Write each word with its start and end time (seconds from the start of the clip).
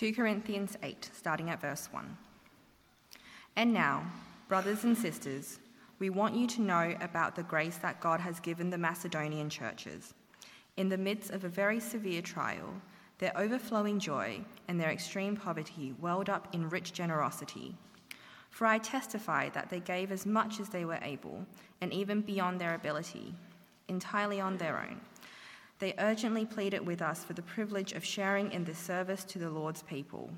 2 0.00 0.14
Corinthians 0.14 0.78
8, 0.82 1.10
starting 1.12 1.50
at 1.50 1.60
verse 1.60 1.90
1. 1.92 2.16
And 3.56 3.70
now, 3.70 4.02
brothers 4.48 4.84
and 4.84 4.96
sisters, 4.96 5.58
we 5.98 6.08
want 6.08 6.34
you 6.34 6.46
to 6.46 6.62
know 6.62 6.94
about 7.02 7.36
the 7.36 7.42
grace 7.42 7.76
that 7.76 8.00
God 8.00 8.18
has 8.18 8.40
given 8.40 8.70
the 8.70 8.78
Macedonian 8.78 9.50
churches. 9.50 10.14
In 10.78 10.88
the 10.88 10.96
midst 10.96 11.32
of 11.32 11.44
a 11.44 11.50
very 11.50 11.78
severe 11.78 12.22
trial, 12.22 12.72
their 13.18 13.36
overflowing 13.36 13.98
joy 13.98 14.40
and 14.68 14.80
their 14.80 14.90
extreme 14.90 15.36
poverty 15.36 15.94
welled 16.00 16.30
up 16.30 16.48
in 16.54 16.70
rich 16.70 16.94
generosity. 16.94 17.76
For 18.48 18.66
I 18.66 18.78
testify 18.78 19.50
that 19.50 19.68
they 19.68 19.80
gave 19.80 20.12
as 20.12 20.24
much 20.24 20.60
as 20.60 20.70
they 20.70 20.86
were 20.86 21.00
able, 21.02 21.44
and 21.82 21.92
even 21.92 22.22
beyond 22.22 22.58
their 22.58 22.74
ability, 22.74 23.34
entirely 23.88 24.40
on 24.40 24.56
their 24.56 24.78
own. 24.78 24.98
They 25.80 25.94
urgently 25.98 26.44
pleaded 26.44 26.86
with 26.86 27.00
us 27.00 27.24
for 27.24 27.32
the 27.32 27.42
privilege 27.42 27.92
of 27.92 28.04
sharing 28.04 28.52
in 28.52 28.64
this 28.64 28.78
service 28.78 29.24
to 29.24 29.38
the 29.38 29.48
Lord's 29.48 29.82
people, 29.82 30.30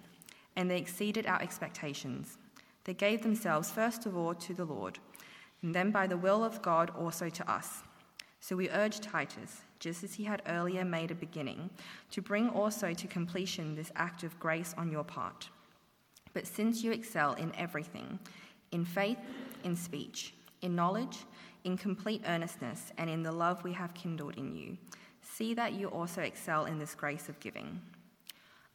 and 0.54 0.70
they 0.70 0.78
exceeded 0.78 1.26
our 1.26 1.42
expectations. 1.42 2.38
They 2.84 2.94
gave 2.94 3.22
themselves 3.22 3.70
first 3.70 4.06
of 4.06 4.16
all 4.16 4.34
to 4.34 4.54
the 4.54 4.64
Lord, 4.64 5.00
and 5.62 5.74
then 5.74 5.90
by 5.90 6.06
the 6.06 6.16
will 6.16 6.44
of 6.44 6.62
God 6.62 6.90
also 6.96 7.28
to 7.28 7.50
us. 7.50 7.82
So 8.40 8.54
we 8.54 8.70
urge 8.70 9.00
Titus, 9.00 9.62
just 9.80 10.04
as 10.04 10.14
he 10.14 10.24
had 10.24 10.42
earlier 10.46 10.84
made 10.84 11.10
a 11.10 11.16
beginning, 11.16 11.70
to 12.12 12.22
bring 12.22 12.48
also 12.48 12.92
to 12.92 13.06
completion 13.08 13.74
this 13.74 13.90
act 13.96 14.22
of 14.22 14.38
grace 14.38 14.74
on 14.78 14.92
your 14.92 15.04
part. 15.04 15.48
But 16.34 16.46
since 16.46 16.84
you 16.84 16.92
excel 16.92 17.34
in 17.34 17.52
everything, 17.56 18.20
in 18.70 18.84
faith, 18.84 19.18
in 19.64 19.74
speech, 19.74 20.34
in 20.62 20.76
knowledge, 20.76 21.18
in 21.64 21.76
complete 21.76 22.22
earnestness, 22.26 22.92
and 22.96 23.10
in 23.10 23.24
the 23.24 23.32
love 23.32 23.62
we 23.64 23.72
have 23.72 23.92
kindled 23.94 24.36
in 24.36 24.54
you, 24.54 24.76
see 25.22 25.54
that 25.54 25.72
you 25.72 25.88
also 25.88 26.22
excel 26.22 26.66
in 26.66 26.78
this 26.78 26.94
grace 26.94 27.28
of 27.28 27.40
giving. 27.40 27.80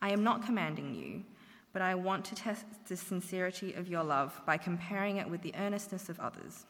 I 0.02 0.12
am 0.12 0.24
not 0.24 0.46
commanding 0.46 0.96
you, 0.96 1.24
but 1.74 1.82
I 1.82 1.96
want 1.96 2.26
to 2.26 2.36
test 2.36 2.66
the 2.88 2.98
sincerity 2.98 3.74
of 3.74 3.88
your 3.88 4.04
love 4.04 4.40
by 4.46 4.58
comparing 4.58 5.18
it 5.18 5.30
with 5.30 5.42
the 5.42 5.54
earnestness 5.56 6.10
of 6.10 6.20
others. 6.20 6.66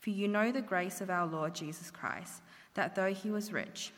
For 0.00 0.10
you 0.10 0.28
know 0.28 0.52
the 0.52 0.60
grace 0.60 1.00
of 1.00 1.10
our 1.10 1.26
Lord 1.26 1.54
Jesus 1.54 1.90
Christ, 1.90 2.42
that 2.74 2.94
though 2.94 3.14
he 3.14 3.30
was 3.30 3.52
rich, 3.52 3.92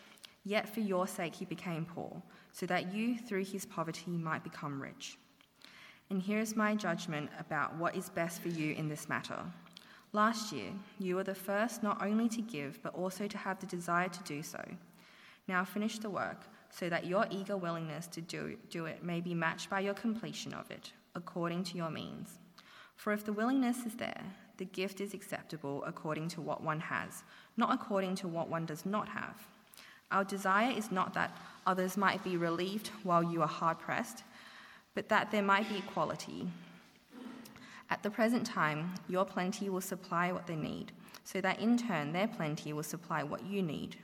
yet 0.45 0.69
for 0.69 0.81
your 0.81 1.07
sake 1.07 1.35
he 1.35 1.45
became 1.45 1.85
poor, 1.85 2.23
so 2.53 2.67
that 2.67 2.95
you 2.95 3.19
through 3.19 3.45
his 3.45 3.67
poverty 3.67 4.11
might 4.11 4.45
become 4.45 4.81
rich. 4.81 5.19
And 6.11 6.23
here 6.23 6.39
is 6.39 6.55
my 6.55 6.75
judgment 6.75 7.31
about 7.41 7.75
what 7.77 7.97
is 7.97 8.09
best 8.09 8.41
for 8.41 8.49
you 8.49 8.75
in 8.75 8.89
this 8.89 9.09
matter. 9.09 9.41
Last 10.13 10.53
year, 10.53 10.71
you 10.99 11.17
were 11.17 11.25
the 11.25 11.35
first 11.35 11.83
not 11.83 12.01
only 12.01 12.29
to 12.29 12.41
give, 12.41 12.81
but 12.83 12.95
also 12.95 13.27
to 13.27 13.37
have 13.37 13.59
the 13.59 13.67
desire 13.67 14.09
to 14.09 14.23
do 14.23 14.43
so. 14.43 14.65
Now 15.49 15.65
finish 15.65 15.99
the 15.99 16.11
work, 16.11 16.43
so 16.71 16.89
that 16.89 17.07
your 17.07 17.27
eager 17.31 17.57
willingness 17.57 18.07
to 18.09 18.21
do, 18.21 18.57
do 18.71 18.87
it 18.87 19.03
may 19.03 19.21
be 19.21 19.35
matched 19.35 19.71
by 19.71 19.81
your 19.81 19.95
completion 19.95 20.53
of 20.53 20.71
it, 20.71 20.93
according 21.15 21.65
to 21.65 21.77
your 21.77 21.91
means. 21.91 22.39
For 22.97 23.13
if 23.13 23.25
the 23.25 23.33
willingness 23.33 23.87
is 23.87 23.95
there, 23.95 24.23
the 24.57 24.65
gift 24.65 25.01
is 25.01 25.15
acceptable 25.15 25.85
according 25.87 26.29
to 26.29 26.41
what 26.41 26.63
one 26.63 26.81
has, 26.81 27.23
not 27.57 27.73
according 27.73 28.17
to 28.17 28.29
what 28.29 28.49
one 28.49 28.67
does 28.67 28.87
not 28.87 29.09
have. 29.09 29.47
Our 30.11 30.25
desire 30.25 30.71
is 30.71 30.91
not 30.91 31.15
that 31.15 31.37
others 31.67 31.97
might 31.97 32.25
be 32.25 32.37
relieved 32.37 32.89
while 33.03 33.23
you 33.23 33.43
are 33.43 33.49
hard 33.49 33.79
pressed 33.79 34.23
but 34.97 35.11
that 35.11 35.31
there 35.31 35.43
might 35.43 35.69
be 35.69 35.77
equality. 35.77 36.49
At 37.91 38.03
the 38.03 38.11
present 38.11 38.45
time, 38.45 38.95
your 39.09 39.25
plenty 39.25 39.69
will 39.69 39.83
supply 39.83 40.33
what 40.33 40.49
they 40.49 40.57
need, 40.57 40.91
so 41.23 41.41
that 41.43 41.61
in 41.61 41.77
turn 41.77 42.13
their 42.13 42.27
plenty 42.27 42.73
will 42.73 42.83
supply 42.83 43.23
what 43.23 43.45
you 43.45 43.63
need. 43.63 43.97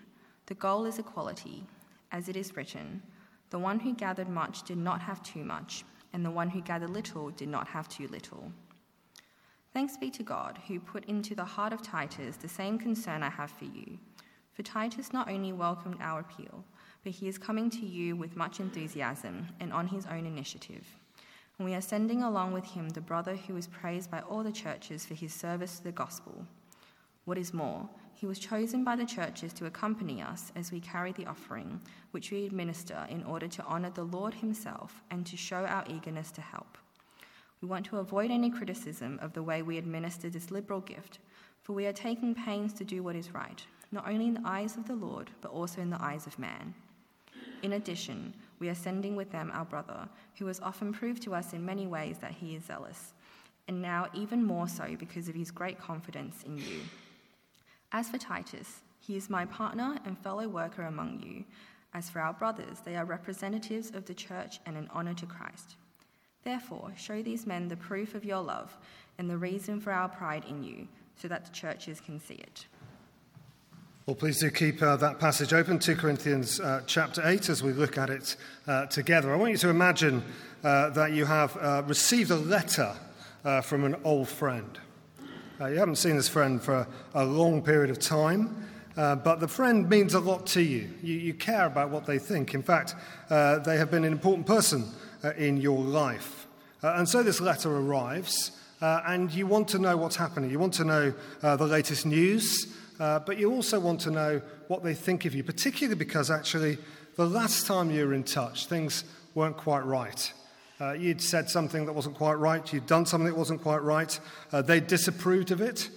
The 0.46 0.54
goal 0.54 0.86
is 0.86 0.98
equality. 0.98 1.64
As 2.10 2.28
it 2.28 2.36
is 2.36 2.56
written, 2.56 3.02
the 3.50 3.58
one 3.58 3.80
who 3.80 3.94
gathered 3.94 4.28
much 4.28 4.64
did 4.64 4.78
not 4.78 5.00
have 5.02 5.22
too 5.22 5.44
much, 5.44 5.84
and 6.12 6.24
the 6.24 6.30
one 6.30 6.50
who 6.50 6.60
gathered 6.60 6.90
little 6.90 7.30
did 7.30 7.48
not 7.48 7.68
have 7.68 7.88
too 7.88 8.08
little. 8.08 8.52
Thanks 9.72 9.96
be 9.96 10.10
to 10.10 10.22
God, 10.22 10.58
who 10.68 10.80
put 10.80 11.04
into 11.06 11.34
the 11.34 11.44
heart 11.44 11.72
of 11.72 11.80
Titus 11.80 12.36
the 12.36 12.48
same 12.48 12.78
concern 12.78 13.22
I 13.22 13.30
have 13.30 13.50
for 13.50 13.64
you. 13.64 13.98
For 14.52 14.62
Titus 14.62 15.12
not 15.12 15.30
only 15.30 15.52
welcomed 15.52 15.98
our 16.00 16.20
appeal, 16.20 16.64
but 17.02 17.12
he 17.12 17.28
is 17.28 17.38
coming 17.38 17.70
to 17.70 17.86
you 17.86 18.14
with 18.16 18.36
much 18.36 18.60
enthusiasm 18.60 19.48
and 19.60 19.72
on 19.72 19.86
his 19.86 20.06
own 20.06 20.26
initiative. 20.26 20.86
And 21.58 21.66
we 21.66 21.74
are 21.74 21.80
sending 21.80 22.22
along 22.22 22.52
with 22.52 22.64
him 22.64 22.90
the 22.90 23.00
brother 23.00 23.36
who 23.36 23.56
is 23.56 23.66
praised 23.66 24.10
by 24.10 24.20
all 24.20 24.42
the 24.42 24.52
churches 24.52 25.06
for 25.06 25.14
his 25.14 25.32
service 25.32 25.78
to 25.78 25.84
the 25.84 25.92
gospel. 25.92 26.46
What 27.24 27.38
is 27.38 27.54
more, 27.54 27.88
he 28.14 28.26
was 28.26 28.38
chosen 28.38 28.84
by 28.84 28.96
the 28.96 29.04
churches 29.04 29.52
to 29.54 29.66
accompany 29.66 30.22
us 30.22 30.52
as 30.56 30.70
we 30.72 30.80
carry 30.80 31.12
the 31.12 31.26
offering, 31.26 31.80
which 32.10 32.30
we 32.30 32.46
administer 32.46 33.06
in 33.08 33.24
order 33.24 33.48
to 33.48 33.64
honor 33.64 33.90
the 33.90 34.04
Lord 34.04 34.34
himself 34.34 35.02
and 35.10 35.26
to 35.26 35.36
show 35.36 35.64
our 35.64 35.84
eagerness 35.88 36.30
to 36.32 36.40
help. 36.40 36.78
We 37.60 37.68
want 37.68 37.86
to 37.86 37.98
avoid 37.98 38.30
any 38.30 38.50
criticism 38.50 39.18
of 39.22 39.32
the 39.32 39.42
way 39.42 39.62
we 39.62 39.78
administer 39.78 40.30
this 40.30 40.50
liberal 40.50 40.80
gift, 40.80 41.20
for 41.62 41.74
we 41.74 41.86
are 41.86 41.92
taking 41.92 42.34
pains 42.34 42.72
to 42.74 42.84
do 42.84 43.02
what 43.02 43.16
is 43.16 43.32
right, 43.32 43.64
not 43.92 44.08
only 44.08 44.26
in 44.26 44.34
the 44.34 44.42
eyes 44.44 44.76
of 44.76 44.86
the 44.86 44.96
Lord, 44.96 45.30
but 45.40 45.52
also 45.52 45.80
in 45.80 45.90
the 45.90 46.02
eyes 46.02 46.26
of 46.26 46.38
man. 46.40 46.74
In 47.62 47.74
addition, 47.74 48.34
we 48.58 48.68
are 48.68 48.74
sending 48.74 49.14
with 49.14 49.30
them 49.30 49.52
our 49.54 49.64
brother, 49.64 50.08
who 50.38 50.46
has 50.46 50.58
often 50.58 50.92
proved 50.92 51.22
to 51.22 51.34
us 51.34 51.52
in 51.52 51.64
many 51.64 51.86
ways 51.86 52.18
that 52.18 52.32
he 52.32 52.56
is 52.56 52.64
zealous, 52.64 53.14
and 53.68 53.80
now 53.80 54.08
even 54.12 54.44
more 54.44 54.66
so 54.66 54.96
because 54.98 55.28
of 55.28 55.36
his 55.36 55.52
great 55.52 55.80
confidence 55.80 56.42
in 56.44 56.58
you. 56.58 56.80
As 57.94 58.08
for 58.08 58.16
Titus, 58.16 58.80
he 59.00 59.16
is 59.16 59.28
my 59.28 59.44
partner 59.44 59.98
and 60.06 60.18
fellow 60.18 60.48
worker 60.48 60.84
among 60.84 61.20
you. 61.20 61.44
As 61.92 62.08
for 62.08 62.20
our 62.20 62.32
brothers, 62.32 62.78
they 62.84 62.96
are 62.96 63.04
representatives 63.04 63.90
of 63.90 64.06
the 64.06 64.14
church 64.14 64.60
and 64.64 64.78
an 64.78 64.88
honor 64.94 65.12
to 65.12 65.26
Christ. 65.26 65.76
Therefore, 66.42 66.90
show 66.96 67.22
these 67.22 67.46
men 67.46 67.68
the 67.68 67.76
proof 67.76 68.14
of 68.14 68.24
your 68.24 68.40
love 68.40 68.76
and 69.18 69.28
the 69.28 69.36
reason 69.36 69.78
for 69.78 69.92
our 69.92 70.08
pride 70.08 70.44
in 70.48 70.64
you, 70.64 70.88
so 71.16 71.28
that 71.28 71.44
the 71.44 71.52
churches 71.52 72.00
can 72.00 72.18
see 72.18 72.34
it. 72.34 72.66
Well, 74.06 74.16
please 74.16 74.40
do 74.40 74.50
keep 74.50 74.82
uh, 74.82 74.96
that 74.96 75.20
passage 75.20 75.52
open, 75.52 75.78
2 75.78 75.94
Corinthians 75.94 76.60
uh, 76.60 76.82
chapter 76.86 77.20
8, 77.24 77.50
as 77.50 77.62
we 77.62 77.72
look 77.72 77.98
at 77.98 78.08
it 78.08 78.36
uh, 78.66 78.86
together. 78.86 79.32
I 79.32 79.36
want 79.36 79.52
you 79.52 79.58
to 79.58 79.68
imagine 79.68 80.24
uh, 80.64 80.88
that 80.90 81.12
you 81.12 81.26
have 81.26 81.56
uh, 81.58 81.82
received 81.86 82.30
a 82.30 82.36
letter 82.36 82.96
uh, 83.44 83.60
from 83.60 83.84
an 83.84 83.96
old 84.02 84.28
friend. 84.28 84.78
Uh, 85.62 85.68
you 85.68 85.78
haven't 85.78 85.94
seen 85.94 86.16
this 86.16 86.28
friend 86.28 86.60
for 86.60 86.88
a 87.14 87.24
long 87.24 87.62
period 87.62 87.88
of 87.88 88.00
time, 88.00 88.68
uh, 88.96 89.14
but 89.14 89.38
the 89.38 89.46
friend 89.46 89.88
means 89.88 90.12
a 90.12 90.18
lot 90.18 90.44
to 90.44 90.60
you. 90.60 90.90
You, 91.04 91.14
you 91.14 91.34
care 91.34 91.66
about 91.66 91.90
what 91.90 92.04
they 92.04 92.18
think. 92.18 92.52
In 92.52 92.64
fact, 92.64 92.96
uh, 93.30 93.60
they 93.60 93.76
have 93.76 93.88
been 93.88 94.02
an 94.02 94.10
important 94.10 94.44
person 94.44 94.88
in 95.36 95.58
your 95.58 95.78
life. 95.78 96.48
and 96.82 97.08
so 97.08 97.22
this 97.22 97.40
letter 97.40 97.70
arrives, 97.70 98.50
and 98.80 99.32
you 99.32 99.46
want 99.46 99.68
to 99.68 99.78
know 99.78 99.96
what's 99.96 100.16
happening. 100.16 100.50
You 100.50 100.58
want 100.58 100.74
to 100.74 100.84
know 100.84 101.14
the 101.42 101.66
latest 101.66 102.06
news. 102.06 102.76
Uh, 102.98 103.20
but 103.20 103.38
you 103.38 103.52
also 103.52 103.78
want 103.78 104.00
to 104.00 104.10
know 104.10 104.42
what 104.66 104.82
they 104.82 104.94
think 104.94 105.26
of 105.26 105.34
you, 105.34 105.44
particularly 105.44 105.96
because 105.96 106.28
actually 106.28 106.76
the 107.14 107.26
last 107.26 107.66
time 107.66 107.88
you 107.88 108.04
were 108.04 108.14
in 108.14 108.24
touch, 108.24 108.66
things 108.66 109.04
weren't 109.34 109.56
quite 109.56 109.84
right. 109.84 110.32
Uh, 110.82 110.94
you'd 110.94 111.22
said 111.22 111.48
something 111.48 111.86
that 111.86 111.92
wasn't 111.92 112.16
quite 112.16 112.34
right, 112.34 112.72
you'd 112.72 112.86
done 112.86 113.06
something 113.06 113.28
that 113.28 113.38
wasn't 113.38 113.62
quite 113.62 113.82
right, 113.82 114.18
uh, 114.50 114.60
they 114.60 114.80
disapproved 114.80 115.52
of 115.52 115.60
it, 115.60 115.88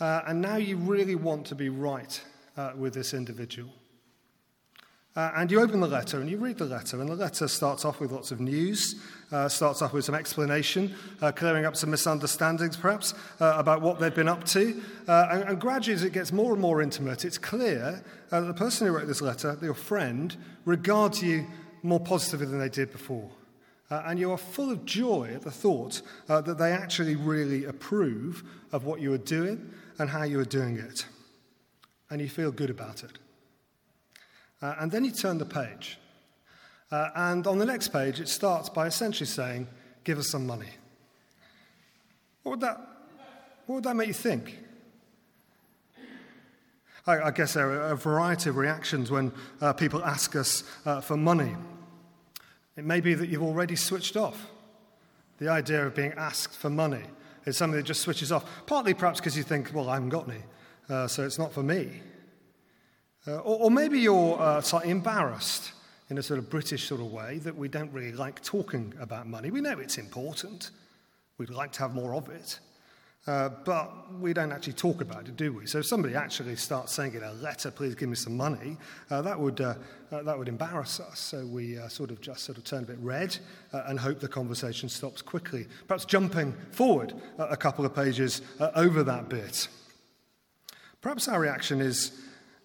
uh, 0.00 0.20
and 0.26 0.42
now 0.42 0.56
you 0.56 0.76
really 0.76 1.14
want 1.14 1.46
to 1.46 1.54
be 1.54 1.70
right 1.70 2.22
uh, 2.58 2.72
with 2.76 2.92
this 2.92 3.14
individual. 3.14 3.70
Uh, 5.16 5.32
and 5.36 5.50
you 5.50 5.58
open 5.62 5.80
the 5.80 5.88
letter 5.88 6.20
and 6.20 6.28
you 6.28 6.36
read 6.36 6.58
the 6.58 6.66
letter, 6.66 7.00
and 7.00 7.08
the 7.08 7.14
letter 7.14 7.48
starts 7.48 7.86
off 7.86 8.00
with 8.00 8.12
lots 8.12 8.30
of 8.30 8.38
news, 8.38 8.96
uh, 9.32 9.48
starts 9.48 9.80
off 9.80 9.94
with 9.94 10.04
some 10.04 10.14
explanation, 10.14 10.94
clearing 11.34 11.64
up 11.64 11.74
some 11.74 11.90
misunderstandings 11.90 12.76
perhaps 12.76 13.14
about 13.40 13.80
what 13.80 13.98
they've 13.98 14.14
been 14.14 14.28
up 14.28 14.44
to. 14.44 14.78
And, 15.06 15.44
and, 15.44 15.60
gradually, 15.60 15.94
as 15.94 16.04
it 16.04 16.12
gets 16.12 16.32
more 16.32 16.52
and 16.52 16.60
more 16.60 16.82
intimate, 16.82 17.24
it's 17.24 17.38
clear 17.38 18.04
that 18.28 18.40
the 18.40 18.52
person 18.52 18.86
who 18.86 18.92
wrote 18.92 19.06
this 19.06 19.22
letter, 19.22 19.56
your 19.62 19.72
friend, 19.72 20.36
regards 20.66 21.22
you 21.22 21.46
more 21.82 21.98
positively 21.98 22.46
than 22.46 22.58
they 22.58 22.68
did 22.68 22.92
before. 22.92 23.30
And 23.90 24.18
you 24.18 24.30
are 24.30 24.38
full 24.38 24.70
of 24.70 24.84
joy 24.84 25.32
at 25.34 25.42
the 25.42 25.50
thought 25.50 26.02
that 26.26 26.58
they 26.58 26.72
actually 26.72 27.16
really 27.16 27.64
approve 27.64 28.42
of 28.72 28.84
what 28.84 29.00
you 29.00 29.12
are 29.12 29.18
doing 29.18 29.72
and 29.98 30.10
how 30.10 30.24
you 30.24 30.38
are 30.40 30.44
doing 30.44 30.78
it. 30.78 31.06
And 32.10 32.20
you 32.20 32.28
feel 32.28 32.50
good 32.50 32.70
about 32.70 33.02
it. 33.02 33.18
Uh, 34.60 34.74
and 34.80 34.90
then 34.90 35.04
you 35.04 35.10
turn 35.10 35.38
the 35.38 35.44
page. 35.46 35.98
Uh, 36.90 37.10
and 37.14 37.46
on 37.46 37.58
the 37.58 37.66
next 37.66 37.88
page, 37.88 38.20
it 38.20 38.28
starts 38.28 38.68
by 38.68 38.86
essentially 38.86 39.26
saying, 39.26 39.68
Give 40.04 40.18
us 40.18 40.30
some 40.30 40.46
money. 40.46 40.70
What 42.42 42.52
would 42.52 42.60
that, 42.60 42.78
what 43.66 43.76
would 43.76 43.84
that 43.84 43.94
make 43.94 44.08
you 44.08 44.14
think? 44.14 44.58
I, 47.06 47.20
I 47.24 47.30
guess 47.30 47.54
there 47.54 47.70
are 47.70 47.92
a 47.92 47.96
variety 47.96 48.48
of 48.48 48.56
reactions 48.56 49.10
when 49.10 49.32
uh, 49.60 49.74
people 49.74 50.02
ask 50.02 50.34
us 50.34 50.64
uh, 50.86 51.02
for 51.02 51.16
money. 51.16 51.54
It 52.78 52.84
may 52.84 53.00
be 53.00 53.14
that 53.14 53.28
you've 53.28 53.42
already 53.42 53.74
switched 53.74 54.16
off. 54.16 54.46
The 55.38 55.48
idea 55.48 55.84
of 55.84 55.96
being 55.96 56.12
asked 56.16 56.54
for 56.54 56.70
money 56.70 57.02
is 57.44 57.56
something 57.56 57.76
that 57.76 57.82
just 57.82 58.02
switches 58.02 58.30
off, 58.30 58.48
partly 58.66 58.94
perhaps 58.94 59.18
because 59.18 59.36
you 59.36 59.42
think, 59.42 59.72
well, 59.74 59.90
I 59.90 59.94
haven't 59.94 60.10
got 60.10 60.28
any, 60.28 60.42
uh, 60.88 61.08
so 61.08 61.24
it's 61.24 61.40
not 61.40 61.52
for 61.52 61.64
me. 61.64 62.00
Uh, 63.26 63.38
or, 63.38 63.64
or, 63.64 63.70
maybe 63.72 63.98
you're 63.98 64.40
uh, 64.40 64.60
slightly 64.60 64.90
embarrassed. 64.90 65.72
in 66.08 66.18
a 66.18 66.22
sort 66.22 66.38
of 66.38 66.48
British 66.48 66.86
sort 66.86 67.00
of 67.00 67.10
way 67.10 67.38
that 67.38 67.56
we 67.56 67.66
don't 67.66 67.92
really 67.92 68.12
like 68.12 68.42
talking 68.44 68.94
about 69.00 69.26
money. 69.26 69.50
We 69.50 69.60
know 69.60 69.78
it's 69.80 69.98
important, 69.98 70.70
we'd 71.36 71.50
like 71.50 71.72
to 71.72 71.80
have 71.80 71.94
more 71.94 72.14
of 72.14 72.28
it. 72.28 72.60
Uh, 73.26 73.50
but 73.64 74.14
we 74.18 74.32
don't 74.32 74.52
actually 74.52 74.72
talk 74.72 75.02
about 75.02 75.28
it, 75.28 75.36
do 75.36 75.52
we? 75.52 75.66
So 75.66 75.80
if 75.80 75.86
somebody 75.86 76.14
actually 76.14 76.56
starts 76.56 76.94
saying 76.94 77.12
in 77.12 77.22
a 77.22 77.32
letter, 77.34 77.70
please 77.70 77.94
give 77.94 78.08
me 78.08 78.16
some 78.16 78.36
money, 78.36 78.78
uh, 79.10 79.20
that, 79.20 79.38
would, 79.38 79.60
uh, 79.60 79.74
uh 80.10 80.22
that 80.22 80.38
would 80.38 80.48
embarrass 80.48 80.98
us. 80.98 81.18
So 81.18 81.44
we 81.44 81.78
uh, 81.78 81.88
sort 81.88 82.10
of 82.10 82.22
just 82.22 82.44
sort 82.44 82.56
of 82.56 82.64
turn 82.64 82.84
a 82.84 82.86
bit 82.86 82.98
red 83.00 83.36
and 83.72 84.00
hope 84.00 84.20
the 84.20 84.28
conversation 84.28 84.88
stops 84.88 85.20
quickly. 85.20 85.66
Perhaps 85.86 86.06
jumping 86.06 86.54
forward 86.70 87.12
a 87.38 87.56
couple 87.56 87.84
of 87.84 87.94
pages 87.94 88.40
over 88.74 89.02
that 89.02 89.28
bit. 89.28 89.68
Perhaps 91.02 91.28
our 91.28 91.38
reaction 91.38 91.80
is, 91.80 92.12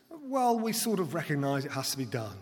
well, 0.10 0.58
we 0.58 0.72
sort 0.72 1.00
of 1.00 1.14
recognize 1.14 1.66
it 1.66 1.72
has 1.72 1.92
to 1.92 1.98
be 1.98 2.06
done. 2.06 2.38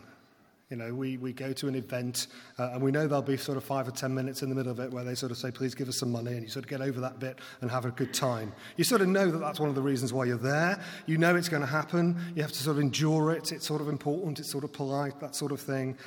You 0.72 0.78
know, 0.78 0.94
we, 0.94 1.18
we 1.18 1.34
go 1.34 1.52
to 1.52 1.68
an 1.68 1.76
event 1.76 2.28
uh, 2.58 2.72
and 2.72 2.82
we 2.82 2.92
know 2.92 3.06
there'll 3.06 3.22
be 3.22 3.36
sort 3.36 3.58
of 3.58 3.64
five 3.66 3.90
or 3.90 3.92
ten 3.92 4.16
minutes 4.16 4.42
in 4.42 4.48
the 4.48 4.56
middle 4.56 4.72
of 4.72 4.80
it 4.80 4.90
where 4.90 5.04
they 5.04 5.16
sort 5.16 5.30
of 5.30 5.38
say, 5.38 5.52
please 5.52 5.76
give 5.76 5.90
us 5.90 5.98
some 5.98 6.12
money, 6.12 6.32
and 6.32 6.44
you 6.44 6.48
sort 6.48 6.64
of 6.64 6.70
get 6.70 6.80
over 6.80 7.02
that 7.02 7.20
bit 7.20 7.40
and 7.60 7.70
have 7.70 7.84
a 7.84 7.92
good 7.92 8.14
time. 8.14 8.54
You 8.78 8.86
sort 8.86 9.02
of 9.02 9.10
know 9.10 9.30
that 9.30 9.40
that's 9.40 9.60
one 9.60 9.68
of 9.68 9.76
the 9.76 9.82
reasons 9.82 10.14
why 10.14 10.24
you're 10.24 10.38
there. 10.38 10.82
You 11.08 11.18
know 11.18 11.36
it's 11.36 11.50
going 11.50 11.62
to 11.62 11.68
happen. 11.68 12.18
You 12.36 12.42
have 12.42 12.54
to 12.54 12.64
sort 12.64 12.78
of 12.78 12.82
endure 12.82 13.34
it. 13.34 13.52
It's 13.52 13.68
sort 13.68 13.82
of 13.82 13.90
important. 13.90 14.40
It's 14.40 14.50
sort 14.50 14.64
of 14.64 14.72
polite, 14.72 15.20
that 15.20 15.36
sort 15.36 15.52
of 15.52 15.60
thing. 15.60 15.98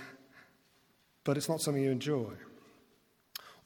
But 1.24 1.36
it's 1.36 1.48
not 1.48 1.60
something 1.60 1.82
you 1.82 1.90
enjoy. 1.90 2.32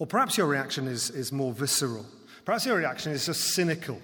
Or 0.01 0.07
perhaps 0.09 0.37
your 0.37 0.49
reaction 0.49 0.89
is, 0.89 1.11
is 1.11 1.31
more 1.31 1.53
visceral. 1.53 2.07
Perhaps 2.45 2.67
your 2.67 2.77
reaction 2.77 3.13
is 3.13 3.25
just 3.25 3.55
cynical. 3.55 4.03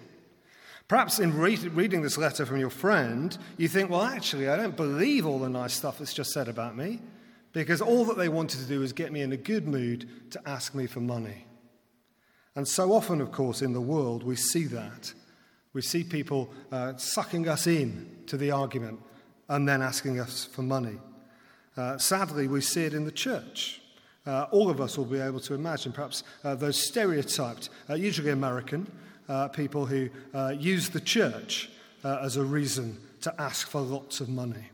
Perhaps 0.86 1.18
in 1.18 1.36
re- 1.36 1.56
reading 1.56 2.02
this 2.02 2.18
letter 2.18 2.44
from 2.44 2.58
your 2.58 2.70
friend, 2.70 3.36
you 3.56 3.68
think, 3.68 3.90
well, 3.90 4.02
actually, 4.02 4.48
I 4.48 4.56
don't 4.56 4.76
believe 4.76 5.26
all 5.26 5.38
the 5.38 5.48
nice 5.48 5.72
stuff 5.72 5.98
that's 5.98 6.12
just 6.12 6.32
said 6.32 6.46
about 6.46 6.76
me, 6.76 7.00
because 7.52 7.80
all 7.80 8.04
that 8.06 8.18
they 8.18 8.28
wanted 8.28 8.60
to 8.60 8.66
do 8.66 8.80
was 8.80 8.92
get 8.92 9.12
me 9.12 9.22
in 9.22 9.32
a 9.32 9.36
good 9.36 9.66
mood 9.66 10.08
to 10.32 10.40
ask 10.46 10.74
me 10.74 10.86
for 10.86 11.00
money. 11.00 11.46
And 12.54 12.68
so 12.68 12.92
often, 12.92 13.20
of 13.20 13.32
course, 13.32 13.62
in 13.62 13.72
the 13.72 13.80
world, 13.80 14.22
we 14.22 14.36
see 14.36 14.64
that. 14.66 15.12
We 15.72 15.82
see 15.82 16.04
people 16.04 16.50
uh, 16.70 16.96
sucking 16.96 17.48
us 17.48 17.66
in 17.66 18.22
to 18.26 18.36
the 18.36 18.50
argument 18.50 19.00
and 19.48 19.68
then 19.68 19.82
asking 19.82 20.20
us 20.20 20.44
for 20.44 20.62
money. 20.62 20.98
Uh, 21.76 21.98
sadly, 21.98 22.46
we 22.46 22.60
see 22.60 22.84
it 22.84 22.94
in 22.94 23.04
the 23.04 23.10
church. 23.10 23.80
Uh, 24.26 24.46
all 24.52 24.70
of 24.70 24.80
us 24.80 24.96
will 24.96 25.04
be 25.04 25.18
able 25.18 25.40
to 25.40 25.54
imagine 25.54 25.92
perhaps 25.92 26.22
uh, 26.44 26.54
those 26.54 26.82
stereotyped, 26.88 27.68
uh, 27.90 27.94
usually 27.94 28.30
American, 28.30 28.90
uh, 29.28 29.48
people 29.48 29.86
who 29.86 30.08
uh, 30.32 30.54
use 30.58 30.90
the 30.90 31.00
church 31.00 31.70
uh, 32.04 32.18
as 32.22 32.36
a 32.36 32.44
reason 32.44 32.98
to 33.22 33.34
ask 33.40 33.68
for 33.68 33.80
lots 33.80 34.20
of 34.20 34.28
money. 34.28 34.70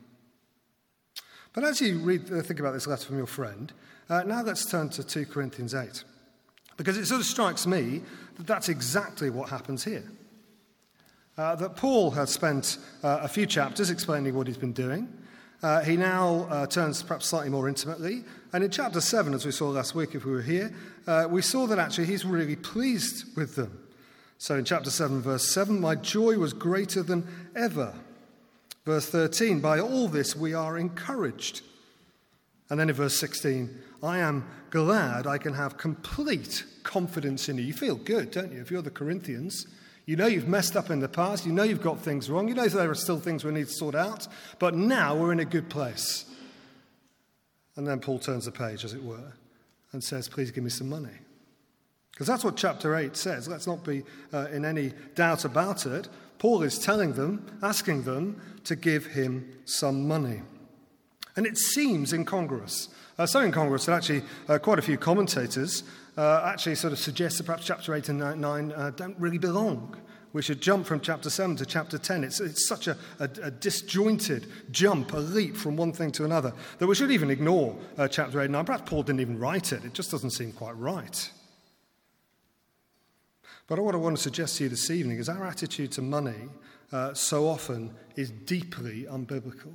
But 1.53 1.65
as 1.65 1.81
you 1.81 1.99
read, 1.99 2.33
uh, 2.33 2.43
think 2.43 2.61
about 2.61 2.73
this 2.73 2.87
letter 2.87 3.07
from 3.07 3.17
your 3.17 3.27
friend, 3.27 3.73
uh, 4.09 4.23
now 4.23 4.43
let's 4.43 4.67
turn 4.67 4.89
to 4.91 5.05
2 5.05 5.27
Corinthians 5.27 5.75
8. 5.75 6.05
Because 6.77 6.97
it 6.97 7.07
sort 7.07 7.21
of 7.21 7.27
strikes 7.27 7.67
me 7.67 8.03
that 8.37 8.47
that's 8.47 8.69
exactly 8.69 9.31
what 9.31 9.51
happens 9.51 9.85
here. 9.85 10.05
Uh, 11.37 11.55
that 11.55 11.77
Paul 11.77 12.11
has 12.13 12.31
spent 12.31 12.79
a 13.03 13.29
few 13.29 13.47
chapters 13.47 13.91
explaining 13.91 14.35
what 14.35 14.47
he's 14.47 14.59
been 14.59 14.73
doing. 14.73 15.09
Uh, 15.63 15.83
he 15.83 15.97
now 15.97 16.47
uh, 16.51 16.67
turns 16.67 17.03
perhaps 17.03 17.27
slightly 17.27 17.51
more 17.51 17.69
intimately. 17.69 18.25
And 18.53 18.65
in 18.65 18.71
chapter 18.71 19.01
7, 19.01 19.35
as 19.35 19.45
we 19.45 19.53
saw 19.53 19.69
last 19.69 19.95
week 19.95 20.15
if 20.15 20.25
we 20.25 20.33
were 20.33 20.43
here, 20.43 20.75
uh, 21.07 21.27
we 21.29 21.43
saw 21.43 21.67
that 21.67 21.79
actually 21.79 22.07
he's 22.07 22.25
really 22.25 22.57
pleased 22.57 23.37
with 23.37 23.57
them. 23.57 23.79
So 24.41 24.57
in 24.57 24.65
chapter 24.65 24.89
7, 24.89 25.21
verse 25.21 25.53
7, 25.53 25.79
my 25.79 25.95
joy 25.97 26.39
was 26.39 26.55
greater 26.55 27.03
than 27.03 27.29
ever. 27.55 27.93
Verse 28.87 29.05
13, 29.11 29.61
by 29.61 29.79
all 29.79 30.09
this 30.09 30.35
we 30.35 30.55
are 30.55 30.79
encouraged. 30.79 31.61
And 32.71 32.81
then 32.81 32.89
in 32.89 32.95
verse 32.95 33.21
16, 33.21 33.69
I 34.03 34.21
am 34.21 34.49
glad 34.71 35.27
I 35.27 35.37
can 35.37 35.53
have 35.53 35.77
complete 35.77 36.65
confidence 36.85 37.51
in 37.51 37.59
you. 37.59 37.65
You 37.65 37.75
feel 37.75 37.97
good, 37.97 38.31
don't 38.31 38.51
you? 38.51 38.63
If 38.63 38.71
you're 38.71 38.81
the 38.81 38.91
Corinthians, 38.91 39.67
you 40.07 40.17
know 40.17 40.27
you've 40.27 40.49
messed 40.49 40.75
up 40.75 40.89
in 40.89 41.01
the 41.01 41.09
past, 41.09 41.45
you 41.45 41.53
know 41.53 41.63
you've 41.63 41.83
got 41.83 42.01
things 42.01 42.31
wrong, 42.31 42.49
you 42.49 42.55
know 42.55 42.67
there 42.67 42.91
are 42.91 42.95
still 42.95 43.21
things 43.21 43.45
we 43.45 43.53
need 43.53 43.67
to 43.67 43.73
sort 43.75 43.95
out, 43.95 44.27
but 44.59 44.75
now 44.75 45.15
we're 45.15 45.33
in 45.33 45.41
a 45.41 45.45
good 45.45 45.69
place. 45.69 46.25
And 47.77 47.87
then 47.87 48.01
Paul 48.01 48.19
turns 48.19 48.47
the 48.47 48.53
page, 48.53 48.87
as 48.87 48.95
it 48.95 49.05
were, 49.05 49.35
and 49.93 50.03
says, 50.03 50.31
Please 50.31 50.51
give 50.51 50.65
me 50.65 50.71
some 50.71 50.89
money. 50.89 51.19
Because 52.13 52.27
that's 52.27 52.45
what 52.45 52.57
chapter 52.57 52.97
8 52.97 53.17
says. 53.17 53.49
Let's 53.49 53.67
not 53.67 53.85
be 53.85 54.03
uh, 54.33 54.49
in 54.53 54.65
any 54.65 54.93
doubt 55.15 55.45
about 55.45 55.87
it. 55.87 56.09
Paul 56.39 56.63
is 56.63 56.79
telling 56.79 57.13
them, 57.13 57.59
asking 57.63 58.03
them 58.03 58.41
to 58.65 58.77
give 58.77 59.07
him 59.07 59.51
some 59.65 60.07
money. 60.07 60.43
And 61.37 61.47
it 61.47 61.57
seems 61.57 62.13
incongruous. 62.13 62.89
Uh, 63.19 63.27
so 63.27 63.41
incongruous 63.41 63.87
that 63.87 63.93
actually 63.93 64.23
uh, 64.49 64.59
quite 64.59 64.79
a 64.79 64.83
few 64.83 64.97
commentators 64.97 65.83
uh, 66.17 66.43
actually 66.45 66.75
sort 66.75 66.93
of 66.93 66.99
suggest 66.99 67.39
that 67.39 67.45
perhaps 67.45 67.67
chapter 67.67 67.95
8 67.95 68.09
and 68.09 68.41
9 68.41 68.73
uh, 68.73 68.91
don't 68.97 69.19
really 69.19 69.39
belong. 69.39 69.97
We 70.33 70.43
should 70.43 70.61
jump 70.61 70.87
from 70.87 71.01
chapter 71.01 71.29
7 71.29 71.57
to 71.57 71.67
chapter 71.67 71.99
10. 71.99 72.25
It's, 72.25 72.41
it's 72.41 72.69
such 72.69 72.87
a, 72.87 72.97
a, 73.19 73.29
a, 73.43 73.51
disjointed 73.51 74.47
jump, 74.71 75.13
a 75.13 75.19
leap 75.19 75.57
from 75.57 75.77
one 75.77 75.93
thing 75.93 76.13
to 76.13 76.25
another, 76.25 76.53
that 76.79 76.87
we 76.87 76.95
should 76.95 77.11
even 77.11 77.31
ignore 77.31 77.77
uh, 77.99 78.07
chapter 78.07 78.41
8 78.41 78.45
and 78.45 78.53
9. 78.53 78.65
Perhaps 78.65 78.89
Paul 78.89 79.03
didn't 79.03 79.21
even 79.21 79.39
write 79.39 79.73
it. 79.73 79.85
It 79.85 79.93
just 79.93 80.11
doesn't 80.11 80.31
seem 80.31 80.53
quite 80.53 80.77
right. 80.77 81.31
But 83.71 83.79
what 83.79 83.95
I 83.95 83.99
want 83.99 84.17
to 84.17 84.23
suggest 84.23 84.57
to 84.57 84.65
you 84.65 84.69
this 84.69 84.91
evening 84.91 85.19
is 85.19 85.29
our 85.29 85.47
attitude 85.47 85.93
to 85.93 86.03
money 86.03 86.49
uh, 86.91 87.15
so 87.15 87.47
often 87.47 87.95
is 88.17 88.33
deeply 88.33 89.07
unbiblical. 89.09 89.73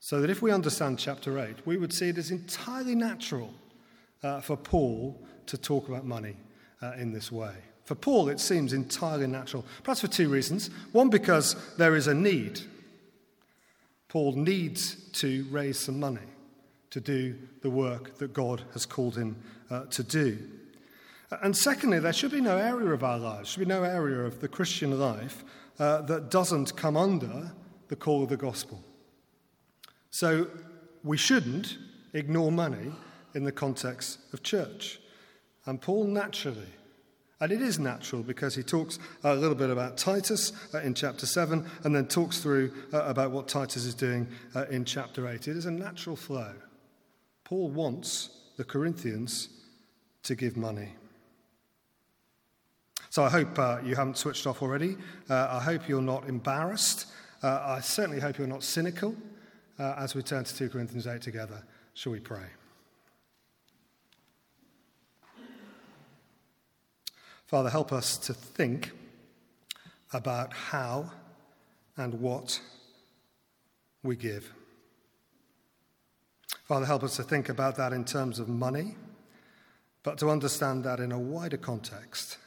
So 0.00 0.20
that 0.20 0.28
if 0.28 0.42
we 0.42 0.50
understand 0.50 0.98
chapter 0.98 1.38
8, 1.38 1.66
we 1.66 1.78
would 1.78 1.94
see 1.94 2.10
it 2.10 2.18
as 2.18 2.30
entirely 2.30 2.94
natural 2.94 3.54
uh, 4.22 4.42
for 4.42 4.54
Paul 4.54 5.18
to 5.46 5.56
talk 5.56 5.88
about 5.88 6.04
money 6.04 6.36
uh, 6.82 6.92
in 6.98 7.10
this 7.10 7.32
way. 7.32 7.54
For 7.84 7.94
Paul, 7.94 8.28
it 8.28 8.38
seems 8.38 8.74
entirely 8.74 9.26
natural, 9.26 9.64
perhaps 9.82 10.02
for 10.02 10.08
two 10.08 10.28
reasons. 10.28 10.68
One, 10.92 11.08
because 11.08 11.56
there 11.78 11.96
is 11.96 12.06
a 12.06 12.14
need. 12.14 12.60
Paul 14.08 14.32
needs 14.32 14.96
to 15.12 15.46
raise 15.50 15.78
some 15.78 15.98
money 15.98 16.28
to 16.90 17.00
do 17.00 17.34
the 17.62 17.70
work 17.70 18.18
that 18.18 18.34
God 18.34 18.62
has 18.74 18.84
called 18.84 19.16
him 19.16 19.42
uh, 19.70 19.86
to 19.86 20.02
do. 20.02 20.38
And 21.30 21.56
secondly, 21.56 21.98
there 21.98 22.12
should 22.12 22.30
be 22.30 22.40
no 22.40 22.56
area 22.56 22.90
of 22.90 23.02
our 23.02 23.18
lives, 23.18 23.50
should 23.50 23.60
be 23.60 23.66
no 23.66 23.82
area 23.82 24.20
of 24.20 24.40
the 24.40 24.48
Christian 24.48 24.98
life 24.98 25.44
uh, 25.78 26.02
that 26.02 26.30
doesn't 26.30 26.76
come 26.76 26.96
under 26.96 27.52
the 27.88 27.96
call 27.96 28.22
of 28.22 28.28
the 28.28 28.36
gospel. 28.36 28.82
So 30.10 30.48
we 31.02 31.16
shouldn't 31.16 31.78
ignore 32.12 32.52
money 32.52 32.92
in 33.34 33.44
the 33.44 33.52
context 33.52 34.18
of 34.32 34.42
church. 34.42 35.00
And 35.66 35.80
Paul 35.80 36.04
naturally, 36.04 36.72
and 37.40 37.52
it 37.52 37.60
is 37.60 37.78
natural 37.78 38.22
because 38.22 38.54
he 38.54 38.62
talks 38.62 38.98
a 39.22 39.34
little 39.34 39.54
bit 39.54 39.68
about 39.68 39.98
Titus 39.98 40.52
uh, 40.72 40.78
in 40.78 40.94
chapter 40.94 41.26
7 41.26 41.68
and 41.84 41.94
then 41.94 42.06
talks 42.06 42.38
through 42.38 42.72
uh, 42.94 43.02
about 43.02 43.30
what 43.30 43.46
Titus 43.46 43.84
is 43.84 43.94
doing 43.94 44.26
uh, 44.54 44.64
in 44.70 44.84
chapter 44.84 45.28
8. 45.28 45.48
It 45.48 45.56
is 45.56 45.66
a 45.66 45.70
natural 45.70 46.16
flow. 46.16 46.54
Paul 47.44 47.68
wants 47.70 48.30
the 48.56 48.64
Corinthians 48.64 49.50
to 50.22 50.34
give 50.34 50.56
money. 50.56 50.94
So 53.10 53.24
I 53.24 53.28
hope 53.30 53.58
uh, 53.58 53.78
you 53.84 53.94
haven't 53.94 54.18
switched 54.18 54.46
off 54.46 54.62
already. 54.62 54.96
Uh, 55.28 55.48
I 55.50 55.62
hope 55.62 55.88
you're 55.88 56.02
not 56.02 56.28
embarrassed. 56.28 57.06
Uh, 57.42 57.60
I 57.64 57.80
certainly 57.80 58.20
hope 58.20 58.38
you're 58.38 58.46
not 58.46 58.62
cynical 58.62 59.14
uh, 59.78 59.94
as 59.98 60.14
we 60.14 60.22
turn 60.22 60.44
to 60.44 60.54
2 60.54 60.68
Corinthians 60.70 61.06
8 61.06 61.20
together. 61.22 61.62
Shall 61.94 62.12
we 62.12 62.20
pray? 62.20 62.46
Father, 67.46 67.70
help 67.70 67.92
us 67.92 68.18
to 68.18 68.34
think 68.34 68.90
about 70.12 70.52
how 70.52 71.12
and 71.96 72.14
what 72.14 72.60
we 74.02 74.16
give. 74.16 74.52
Father, 76.64 76.86
help 76.86 77.04
us 77.04 77.16
to 77.16 77.22
think 77.22 77.48
about 77.48 77.76
that 77.76 77.92
in 77.92 78.04
terms 78.04 78.40
of 78.40 78.48
money, 78.48 78.96
but 80.02 80.18
to 80.18 80.30
understand 80.30 80.82
that 80.84 80.98
in 80.98 81.12
a 81.12 81.18
wider 81.18 81.56
context 81.56 82.38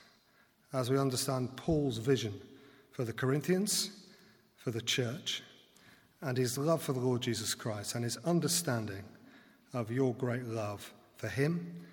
as 0.74 0.90
we 0.90 0.98
understand 0.98 1.56
Paul's 1.56 1.98
vision 1.98 2.34
for 2.92 3.04
the 3.04 3.14
Corinthians, 3.14 3.92
for 4.58 4.72
the 4.72 4.82
church, 4.82 5.42
and 6.22 6.38
his 6.38 6.58
love 6.58 6.82
for 6.82 6.94
the 6.94 7.00
Lord 7.00 7.22
Jesus 7.22 7.54
Christ, 7.56 7.96
and 7.96 8.04
his 8.04 8.18
understanding 8.18 9.04
of 9.74 9.92
your 9.92 10.14
great 10.16 10.46
love 10.46 10.94
for 11.18 11.28
him, 11.28 11.86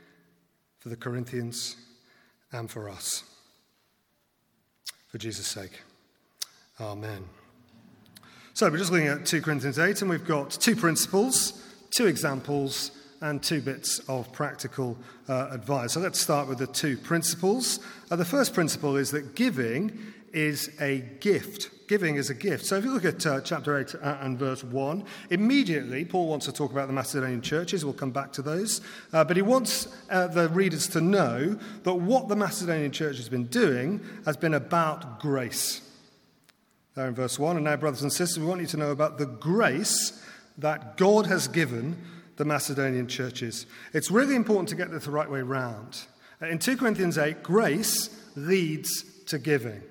for 0.79 0.89
the 0.89 0.97
Corinthians, 0.97 1.77
and 2.53 2.71
for 2.71 2.89
us. 2.89 3.23
For 5.09 5.19
Jesus' 5.19 5.47
sake. 5.47 5.81
Amen. 6.81 7.25
So 8.55 8.71
we're 8.71 8.79
just 8.79 8.91
looking 8.91 9.09
at 9.09 9.27
2 9.27 9.43
Corinthians 9.43 9.79
8, 9.79 10.01
and 10.03 10.11
we've 10.11 10.27
got 10.27 10.51
two 10.51 10.75
principles, 10.75 11.63
two 11.91 12.07
examples, 12.07 12.91
and 13.21 13.43
two 13.43 13.61
bits 13.61 13.99
of 14.09 14.33
practical 14.33 14.99
uh, 15.29 15.49
advice. 15.51 15.93
So 15.93 16.01
let's 16.01 16.21
start 16.21 16.49
with 16.49 16.59
the 16.59 16.67
two 16.67 16.97
principles. 16.97 17.81
Uh, 18.11 18.17
the 18.17 18.25
first 18.25 18.55
principle 18.55 18.97
is 18.97 19.11
that 19.13 19.35
giving 19.35 19.99
is 20.33 20.71
a 20.81 21.01
gift 21.21 21.71
Giving 21.87 22.17
is 22.17 22.31
a 22.31 22.35
gift. 22.35 22.67
So 22.67 22.77
if 22.77 22.85
you 22.85 22.93
look 22.93 23.05
at 23.05 23.25
uh, 23.25 23.41
chapter 23.43 23.79
8 23.79 23.95
uh, 23.95 24.19
and 24.21 24.37
verse 24.37 24.65
1, 24.65 25.05
immediately 25.31 26.05
Paul 26.05 26.27
wants 26.29 26.47
to 26.47 26.53
talk 26.53 26.73
about 26.73 26.89
the 26.89 26.93
Macedonian 26.93 27.43
churches. 27.43 27.85
We'll 27.85 27.95
come 27.95 28.11
back 28.11 28.33
to 28.35 28.43
those. 28.43 28.81
Uh, 29.13 29.23
but 29.23 29.37
he 29.37 29.43
wants 29.43 29.87
uh, 30.11 30.27
the 30.27 30.49
readers 30.49 30.89
to 30.89 31.01
know 31.01 31.57
that 31.85 31.95
what 31.95 32.29
the 32.29 32.35
Macedonian 32.35 32.91
church 32.91 33.19
has 33.19 33.29
been 33.29 33.47
doing 33.47 34.05
has 34.25 34.37
been 34.37 34.55
about 34.55 35.21
grace. 35.21 35.81
There 36.95 37.07
in 37.07 37.15
verse 37.15 37.39
1. 37.39 37.57
And 37.57 37.65
now, 37.65 37.77
brothers 37.77 38.03
and 38.03 38.13
sisters, 38.13 38.41
we 38.41 38.47
want 38.47 38.63
you 38.63 38.67
to 38.69 38.77
know 38.77 38.91
about 38.91 39.19
the 39.19 39.27
grace 39.27 40.25
that 40.59 40.97
God 40.97 41.27
has 41.27 41.47
given 41.47 42.03
the 42.37 42.45
Macedonian 42.45 43.09
churches. 43.09 43.67
It's 43.93 44.11
really 44.11 44.35
important 44.35 44.69
to 44.71 44.75
get 44.75 44.91
this 44.91 45.05
the 45.05 45.11
right 45.11 45.31
way 45.31 45.43
round. 45.43 46.01
Uh, 46.41 46.47
in 46.47 46.59
2 46.59 46.77
Corinthians 46.77 47.19
8, 47.19 47.43
grace 47.43 48.11
leads 48.37 49.05
to 49.25 49.39
giving. 49.39 49.83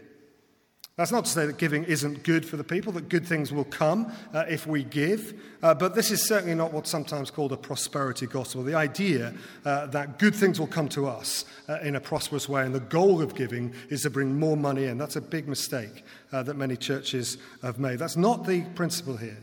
That's 0.95 1.11
not 1.11 1.25
to 1.25 1.31
say 1.31 1.45
that 1.45 1.57
giving 1.57 1.83
isn't 1.83 2.23
good 2.23 2.45
for 2.45 2.55
the 2.55 2.63
people, 2.63 2.93
that 2.93 3.09
good 3.09 3.27
things 3.27 3.51
will 3.51 3.65
come 3.65 4.13
uh, 4.33 4.45
if 4.47 4.65
we 4.65 4.85
give, 4.85 5.33
uh, 5.61 5.73
but 5.73 5.93
this 5.93 6.09
is 6.09 6.25
certainly 6.25 6.55
not 6.55 6.71
what's 6.71 6.89
sometimes 6.89 7.29
called 7.29 7.51
a 7.51 7.57
prosperity 7.57 8.27
gospel. 8.27 8.63
The 8.63 8.75
idea 8.75 9.33
uh, 9.65 9.87
that 9.87 10.19
good 10.19 10.33
things 10.33 10.57
will 10.57 10.67
come 10.67 10.87
to 10.89 11.07
us 11.07 11.43
uh, 11.67 11.79
in 11.81 11.97
a 11.97 11.99
prosperous 11.99 12.47
way, 12.47 12.63
and 12.63 12.73
the 12.73 12.79
goal 12.79 13.21
of 13.21 13.35
giving 13.35 13.73
is 13.89 14.03
to 14.03 14.09
bring 14.09 14.39
more 14.39 14.55
money 14.55 14.85
in. 14.85 14.97
That's 14.97 15.17
a 15.17 15.21
big 15.21 15.49
mistake 15.49 16.05
uh, 16.31 16.43
that 16.43 16.55
many 16.55 16.77
churches 16.77 17.39
have 17.61 17.77
made. 17.77 17.99
That's 17.99 18.15
not 18.15 18.45
the 18.45 18.61
principle 18.75 19.17
here. 19.17 19.37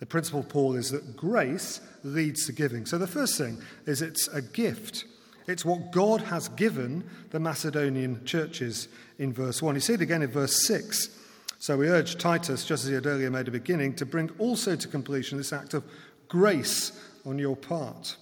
The 0.00 0.06
principle, 0.06 0.42
Paul, 0.42 0.76
is 0.76 0.90
that 0.90 1.16
grace 1.16 1.80
leads 2.02 2.46
to 2.46 2.52
giving. 2.52 2.86
So 2.86 2.98
the 2.98 3.06
first 3.06 3.38
thing 3.38 3.58
is 3.86 4.02
it's 4.02 4.28
a 4.28 4.42
gift. 4.42 5.04
It's 5.46 5.64
what 5.64 5.92
God 5.92 6.22
has 6.22 6.48
given 6.48 7.04
the 7.30 7.40
Macedonian 7.40 8.24
churches 8.24 8.88
in 9.18 9.32
verse 9.32 9.60
1. 9.60 9.74
You 9.74 9.80
see 9.80 9.94
it 9.94 10.00
again 10.00 10.22
in 10.22 10.30
verse 10.30 10.66
6. 10.66 11.16
So 11.58 11.76
we 11.76 11.88
urge 11.88 12.16
Titus, 12.16 12.64
just 12.64 12.84
as 12.84 12.88
he 12.88 12.94
had 12.94 13.06
earlier 13.06 13.30
made 13.30 13.48
a 13.48 13.50
beginning, 13.50 13.94
to 13.96 14.06
bring 14.06 14.30
also 14.38 14.74
to 14.74 14.88
completion 14.88 15.36
this 15.36 15.52
act 15.52 15.74
of 15.74 15.84
grace 16.28 16.98
on 17.26 17.38
your 17.38 17.56
part. 17.56 18.16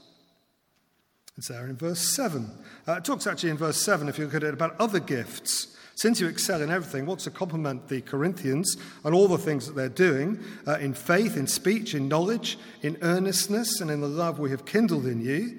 It's 1.37 1.47
there 1.47 1.66
in 1.66 1.76
verse 1.76 2.00
7. 2.16 2.50
Uh, 2.88 2.94
it 2.94 3.04
talks 3.04 3.28
actually 3.28 3.50
in 3.50 3.56
verse 3.56 3.80
7, 3.80 4.08
if 4.08 4.18
you 4.18 4.25
look 4.25 4.35
at 4.35 4.42
it, 4.42 4.54
about 4.54 4.75
other 4.80 4.99
gifts. 4.99 5.77
Since 5.99 6.21
you 6.21 6.28
excel 6.28 6.62
in 6.62 6.71
everything, 6.71 7.07
what's 7.07 7.25
to 7.25 7.31
compliment 7.33 7.88
the 7.88 8.00
Corinthians 8.00 8.76
and 9.02 9.12
all 9.12 9.26
the 9.26 9.37
things 9.37 9.67
that 9.67 9.75
they're 9.75 9.88
doing 9.88 10.38
uh, 10.64 10.78
in 10.78 10.95
faith, 10.95 11.37
in 11.37 11.49
speech, 11.49 11.93
in 11.93 12.07
knowledge, 12.07 12.57
in 12.83 12.97
earnestness, 13.02 13.81
and 13.81 13.90
in 13.90 14.00
the 14.00 14.07
love 14.07 14.38
we 14.38 14.50
have 14.50 14.64
kindled 14.64 15.07
in 15.07 15.21
you? 15.21 15.59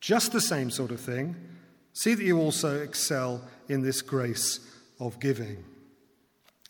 Just 0.00 0.32
the 0.32 0.40
same 0.40 0.70
sort 0.70 0.90
of 0.90 1.02
thing. 1.02 1.36
See 1.92 2.14
that 2.14 2.24
you 2.24 2.38
also 2.38 2.80
excel 2.80 3.42
in 3.68 3.82
this 3.82 4.00
grace 4.00 4.60
of 4.98 5.20
giving. 5.20 5.62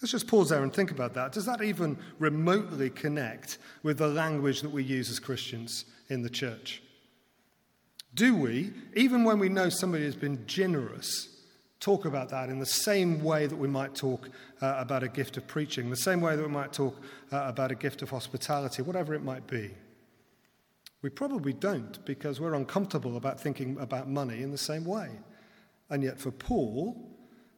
Let's 0.01 0.11
just 0.11 0.27
pause 0.27 0.49
there 0.49 0.65
and 0.65 0.75
think 0.75 0.91
about 0.91 1.15
that. 1.15 1.31
Does 1.31 1.47
that 1.47 1.63
even 1.63 1.97
remotely 2.19 2.91
connect 2.91 3.59
with 3.85 3.99
the 3.99 4.09
language 4.09 4.61
that 4.63 4.73
we 4.73 4.83
use 4.83 5.09
as 5.09 5.21
Christians 5.21 5.85
in 6.09 6.23
the 6.23 6.31
church? 6.31 6.83
Do 8.13 8.35
we, 8.35 8.73
even 8.97 9.23
when 9.23 9.39
we 9.39 9.49
know 9.49 9.69
somebody 9.69 10.05
has 10.05 10.17
been 10.17 10.45
generous, 10.49 11.32
talk 11.83 12.05
about 12.05 12.29
that 12.29 12.49
in 12.49 12.61
the 12.61 12.65
same 12.67 13.23
way 13.25 13.47
that 13.47 13.57
we 13.57 13.67
might 13.67 13.95
talk 13.95 14.31
uh, 14.63 14.77
about 14.79 15.03
a 15.03 15.09
gift 15.09 15.37
of 15.37 15.47
preaching, 15.49 15.91
the 15.91 15.97
same 15.97 16.21
way 16.21 16.37
that 16.37 16.43
we 16.43 16.49
might 16.49 16.73
talk 16.73 16.97
uh, 17.33 17.43
about 17.45 17.73
a 17.73 17.75
gift 17.75 18.03
of 18.03 18.11
hospitality, 18.11 18.83
whatever 18.83 19.15
it 19.15 19.23
might 19.23 19.47
be? 19.49 19.71
We 21.03 21.11
probably 21.11 21.53
don't 21.53 22.03
because 22.05 22.41
we're 22.41 22.55
uncomfortable 22.55 23.17
about 23.17 23.41
thinking 23.41 23.77
about 23.81 24.09
money 24.09 24.43
in 24.43 24.53
the 24.53 24.59
same 24.59 24.85
way. 24.85 25.11
And 25.91 26.05
yet, 26.05 26.21
for 26.21 26.31
Paul, 26.31 26.97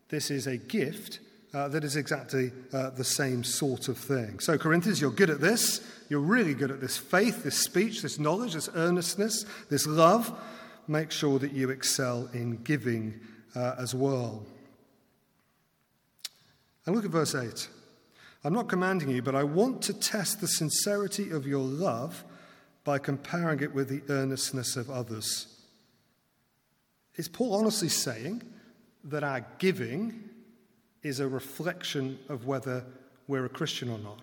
this 0.08 0.30
is 0.30 0.46
a 0.46 0.56
gift 0.56 1.20
uh, 1.52 1.68
that 1.68 1.84
is 1.84 1.94
exactly 1.94 2.50
uh, 2.72 2.90
the 2.90 3.04
same 3.04 3.44
sort 3.44 3.88
of 3.88 3.98
thing. 3.98 4.40
So, 4.40 4.56
Corinthians, 4.56 5.02
you're 5.02 5.10
good 5.10 5.28
at 5.28 5.42
this. 5.42 5.86
You're 6.08 6.20
really 6.20 6.54
good 6.54 6.70
at 6.70 6.80
this 6.80 6.96
faith, 6.96 7.44
this 7.44 7.62
speech, 7.62 8.00
this 8.00 8.18
knowledge, 8.18 8.54
this 8.54 8.70
earnestness, 8.74 9.44
this 9.68 9.86
love. 9.86 10.32
Make 10.88 11.10
sure 11.10 11.38
that 11.38 11.52
you 11.52 11.68
excel 11.68 12.30
in 12.32 12.62
giving 12.62 13.20
uh, 13.54 13.74
as 13.78 13.94
well. 13.94 14.42
And 16.86 16.94
look 16.94 17.04
at 17.04 17.10
verse 17.10 17.34
8. 17.34 17.68
I'm 18.44 18.52
not 18.52 18.68
commanding 18.68 19.08
you, 19.08 19.22
but 19.22 19.34
I 19.34 19.42
want 19.42 19.80
to 19.82 19.94
test 19.94 20.40
the 20.40 20.48
sincerity 20.48 21.30
of 21.30 21.46
your 21.46 21.62
love 21.62 22.24
by 22.84 22.98
comparing 22.98 23.60
it 23.60 23.74
with 23.74 23.88
the 23.88 24.02
earnestness 24.12 24.76
of 24.76 24.90
others. 24.90 25.46
Is 27.16 27.28
Paul 27.28 27.54
honestly 27.54 27.88
saying 27.88 28.42
that 29.04 29.24
our 29.24 29.46
giving 29.58 30.28
is 31.02 31.20
a 31.20 31.28
reflection 31.28 32.18
of 32.28 32.46
whether 32.46 32.84
we're 33.28 33.46
a 33.46 33.50
Christian 33.50 33.88
or 33.88 33.98
not? 33.98 34.20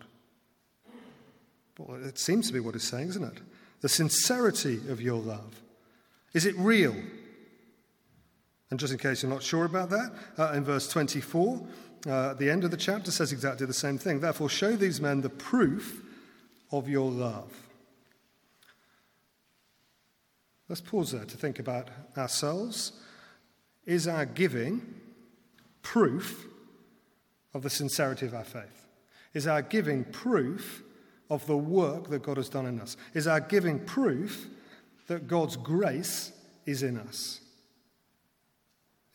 Well, 1.80 2.04
it 2.04 2.20
seems 2.20 2.48
to 2.48 2.54
be 2.54 2.60
what 2.60 2.76
he's 2.76 2.84
saying, 2.84 3.10
isn't 3.10 3.24
it? 3.24 3.42
The 3.82 3.90
sincerity 3.90 4.76
of 4.90 5.02
your 5.02 5.20
love. 5.20 5.62
Is 6.34 6.46
it 6.46 6.56
real? 6.58 6.96
And 8.72 8.80
just 8.80 8.94
in 8.94 9.00
case 9.00 9.22
you're 9.22 9.32
not 9.32 9.44
sure 9.44 9.66
about 9.66 9.90
that, 9.90 10.14
uh, 10.38 10.54
in 10.54 10.64
verse 10.64 10.88
24, 10.88 11.62
uh, 12.08 12.32
at 12.32 12.40
the 12.40 12.50
end 12.50 12.64
of 12.64 12.72
the 12.72 12.78
chapter 12.78 13.12
says 13.12 13.32
exactly 13.32 13.68
the 13.68 13.74
same 13.74 13.98
thing. 13.98 14.22
Therefore, 14.22 14.50
show 14.50 14.76
these 14.76 15.02
men 15.02 15.22
the 15.22 15.30
proof 15.30 16.02
of 16.72 16.88
your 16.88 17.12
love. 17.12 17.52
Let's 20.70 20.82
pause 20.82 21.12
there 21.12 21.26
to 21.26 21.38
think 21.38 21.60
about 21.60 21.90
ourselves. 22.18 22.94
Is 23.86 24.08
our 24.08 24.26
giving 24.26 24.82
proof 25.82 26.48
of 27.54 27.62
the 27.64 27.70
sincerity 27.70 28.26
of 28.26 28.34
our 28.34 28.46
faith? 28.46 28.88
Is 29.34 29.48
our 29.48 29.62
giving 29.62 30.06
proof 30.06 30.82
of 31.30 31.46
the 31.46 31.58
work 31.58 32.10
that 32.10 32.24
God 32.24 32.38
has 32.38 32.48
done 32.48 32.66
in 32.66 32.80
us? 32.80 32.96
Is 33.14 33.28
our 33.28 33.42
giving 33.42 33.80
proof 33.80 34.48
that 35.08 35.28
God's 35.28 35.58
grace 35.58 36.32
is 36.66 36.84
in 36.84 36.98
us? 36.98 37.42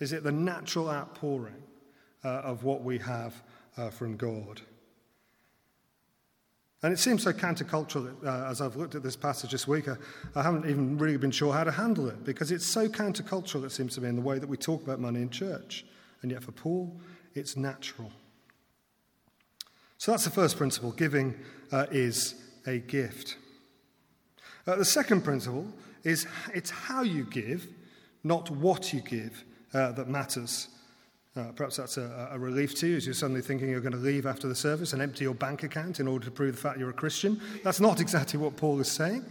Is 0.01 0.13
it 0.13 0.23
the 0.23 0.33
natural 0.33 0.91
outpouring 0.91 1.63
uh, 2.25 2.29
of 2.29 2.65
what 2.65 2.83
we 2.83 2.99
have 2.99 3.43
uh, 3.77 3.91
from 3.91 4.17
God? 4.17 4.61
And 6.83 6.93
it 6.93 6.99
seems 6.99 7.23
so 7.23 7.33
countercultural 7.33 8.15
uh, 8.25 8.51
as 8.51 8.61
I've 8.61 8.77
looked 8.77 8.95
at 8.95 9.03
this 9.03 9.17
passage 9.17 9.51
this 9.51 9.67
week. 9.67 9.89
I, 9.89 9.97
I, 10.35 10.43
haven't 10.43 10.69
even 10.69 10.99
really 10.99 11.17
been 11.17 11.31
sure 11.31 11.53
how 11.53 11.65
to 11.65 11.73
handle 11.73 12.09
it 12.09 12.25
because 12.25 12.53
it's 12.53 12.67
so 12.67 12.87
countercultural, 12.87 13.65
it 13.65 13.73
seems 13.73 13.95
to 13.95 14.01
me, 14.03 14.09
in 14.09 14.17
the 14.17 14.23
way 14.23 14.39
that 14.39 14.49
we 14.49 14.57
talk 14.57 14.83
about 14.83 15.01
money 15.01 15.23
in 15.23 15.31
church. 15.31 15.87
And 16.23 16.31
yet 16.31 16.43
for 16.43 16.53
Paul, 16.53 17.01
it's 17.35 17.57
natural. 17.57 18.13
So 19.99 20.13
that's 20.13 20.25
the 20.25 20.31
first 20.31 20.59
principle 20.59 20.93
giving 20.93 21.35
uh, 21.73 21.87
is 21.91 22.35
a 22.67 22.79
gift. 22.79 23.37
Uh, 24.67 24.77
the 24.77 24.85
second 24.85 25.23
principle 25.23 25.67
is 26.05 26.27
it's 26.55 26.71
how 26.71 27.03
you 27.03 27.25
give, 27.25 27.67
not 28.23 28.51
what 28.51 28.93
you 28.93 29.01
give, 29.01 29.45
uh, 29.77 29.93
that 29.93 30.09
matters. 30.09 30.69
Uh, 31.37 31.53
perhaps 31.55 31.77
that's 31.77 31.99
a, 31.99 32.31
a, 32.33 32.39
relief 32.39 32.75
to 32.75 32.87
you 32.87 32.97
as 32.97 33.05
you're 33.05 33.15
suddenly 33.15 33.43
thinking 33.43 33.69
you're 33.69 33.81
going 33.81 33.93
to 33.93 33.99
leave 33.99 34.25
after 34.25 34.49
the 34.49 34.55
service 34.55 34.95
and 34.95 35.03
empty 35.03 35.25
your 35.25 35.35
bank 35.35 35.63
account 35.65 36.01
in 36.01 36.09
order 36.09 36.25
to 36.25 36.31
prove 36.31 36.55
the 36.55 36.61
fact 36.61 36.79
you're 36.79 36.89
a 36.89 36.95
Christian. 36.95 37.39
That's 37.63 37.79
not 37.79 38.01
exactly 38.07 38.41
what 38.41 38.57
Paul 38.57 38.81
is 38.81 38.91
saying. 38.91 39.23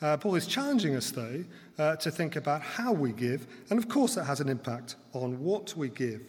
Uh, 0.00 0.16
Paul 0.16 0.36
is 0.36 0.46
challenging 0.46 0.96
us, 0.96 1.10
though, 1.10 1.44
uh, 1.78 1.96
to 1.96 2.10
think 2.10 2.36
about 2.36 2.62
how 2.62 2.92
we 2.92 3.12
give, 3.12 3.46
and 3.68 3.78
of 3.78 3.88
course 3.88 4.14
that 4.14 4.24
has 4.24 4.40
an 4.40 4.48
impact 4.48 4.96
on 5.12 5.38
what 5.42 5.76
we 5.76 5.90
give. 5.90 6.22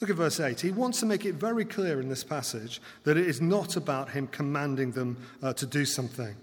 Look 0.00 0.10
at 0.10 0.16
verse 0.16 0.40
8. 0.40 0.58
He 0.60 0.70
wants 0.70 1.00
to 1.00 1.06
make 1.06 1.26
it 1.26 1.34
very 1.34 1.64
clear 1.64 2.00
in 2.00 2.08
this 2.08 2.24
passage 2.24 2.80
that 3.04 3.16
it 3.16 3.26
is 3.26 3.40
not 3.40 3.76
about 3.76 4.10
him 4.10 4.28
commanding 4.28 4.92
them 4.92 5.18
uh, 5.42 5.52
to 5.54 5.66
do 5.66 5.84
something. 5.84 6.34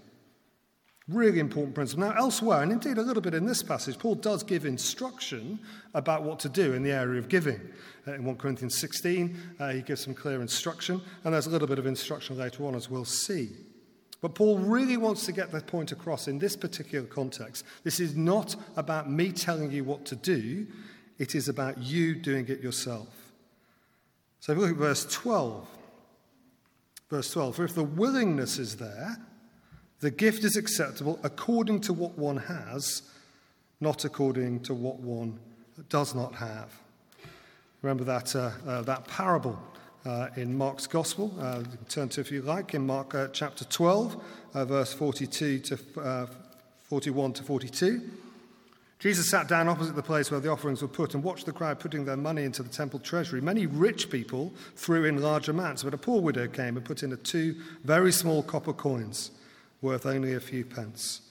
Really 1.08 1.38
important 1.38 1.76
principle. 1.76 2.08
Now, 2.08 2.16
elsewhere, 2.16 2.62
and 2.62 2.72
indeed 2.72 2.98
a 2.98 3.02
little 3.02 3.22
bit 3.22 3.32
in 3.32 3.46
this 3.46 3.62
passage, 3.62 3.96
Paul 3.96 4.16
does 4.16 4.42
give 4.42 4.64
instruction 4.64 5.60
about 5.94 6.24
what 6.24 6.40
to 6.40 6.48
do 6.48 6.72
in 6.72 6.82
the 6.82 6.90
area 6.90 7.20
of 7.20 7.28
giving. 7.28 7.60
Uh, 8.08 8.14
in 8.14 8.24
1 8.24 8.36
Corinthians 8.36 8.76
16, 8.78 9.36
uh, 9.60 9.68
he 9.68 9.82
gives 9.82 10.00
some 10.00 10.14
clear 10.14 10.40
instruction, 10.40 11.00
and 11.22 11.32
there's 11.32 11.46
a 11.46 11.50
little 11.50 11.68
bit 11.68 11.78
of 11.78 11.86
instruction 11.86 12.36
later 12.36 12.64
on, 12.66 12.74
as 12.74 12.90
we'll 12.90 13.04
see. 13.04 13.50
But 14.20 14.34
Paul 14.34 14.58
really 14.58 14.96
wants 14.96 15.24
to 15.26 15.32
get 15.32 15.52
the 15.52 15.60
point 15.60 15.92
across 15.92 16.26
in 16.26 16.40
this 16.40 16.56
particular 16.56 17.06
context. 17.06 17.64
This 17.84 18.00
is 18.00 18.16
not 18.16 18.56
about 18.76 19.08
me 19.08 19.30
telling 19.30 19.70
you 19.70 19.84
what 19.84 20.04
to 20.06 20.16
do, 20.16 20.66
it 21.18 21.36
is 21.36 21.48
about 21.48 21.78
you 21.78 22.16
doing 22.16 22.48
it 22.48 22.60
yourself. 22.60 23.08
So 24.40 24.52
if 24.52 24.58
we 24.58 24.64
look 24.64 24.72
at 24.72 24.78
verse 24.78 25.06
12. 25.12 25.68
Verse 27.08 27.30
12, 27.30 27.54
for 27.54 27.64
if 27.64 27.74
the 27.76 27.84
willingness 27.84 28.58
is 28.58 28.76
there, 28.76 29.16
the 30.00 30.10
gift 30.10 30.44
is 30.44 30.56
acceptable 30.56 31.18
according 31.22 31.80
to 31.82 31.92
what 31.92 32.18
one 32.18 32.36
has, 32.36 33.02
not 33.80 34.04
according 34.04 34.60
to 34.60 34.74
what 34.74 35.00
one 35.00 35.38
does 35.88 36.14
not 36.14 36.34
have. 36.34 36.70
Remember 37.82 38.04
that, 38.04 38.34
uh, 38.34 38.50
uh, 38.66 38.82
that 38.82 39.06
parable 39.06 39.58
uh, 40.04 40.28
in 40.36 40.56
Mark's 40.56 40.86
Gospel. 40.86 41.34
Uh, 41.40 41.62
turn 41.88 42.08
to, 42.10 42.20
if 42.20 42.30
you 42.30 42.42
like, 42.42 42.74
in 42.74 42.86
Mark 42.86 43.14
uh, 43.14 43.28
chapter 43.28 43.64
12, 43.64 44.22
uh, 44.54 44.64
verse 44.64 44.92
42 44.92 45.58
to 45.60 45.76
41 46.88 47.32
to 47.34 47.42
42. 47.42 48.02
Jesus 48.98 49.28
sat 49.28 49.46
down 49.46 49.68
opposite 49.68 49.94
the 49.94 50.02
place 50.02 50.30
where 50.30 50.40
the 50.40 50.50
offerings 50.50 50.80
were 50.80 50.88
put 50.88 51.14
and 51.14 51.22
watched 51.22 51.44
the 51.44 51.52
crowd 51.52 51.78
putting 51.78 52.06
their 52.06 52.16
money 52.16 52.44
into 52.44 52.62
the 52.62 52.68
temple 52.68 52.98
treasury. 52.98 53.42
Many 53.42 53.66
rich 53.66 54.08
people 54.10 54.54
threw 54.74 55.04
in 55.04 55.20
large 55.20 55.48
amounts, 55.48 55.82
but 55.82 55.92
a 55.92 55.98
poor 55.98 56.22
widow 56.22 56.48
came 56.48 56.76
and 56.76 56.84
put 56.84 57.02
in 57.02 57.16
two 57.18 57.56
very 57.84 58.10
small 58.10 58.42
copper 58.42 58.72
coins 58.72 59.32
worth 59.80 60.06
only 60.06 60.34
a 60.34 60.40
few 60.40 60.64
pence. 60.64 61.22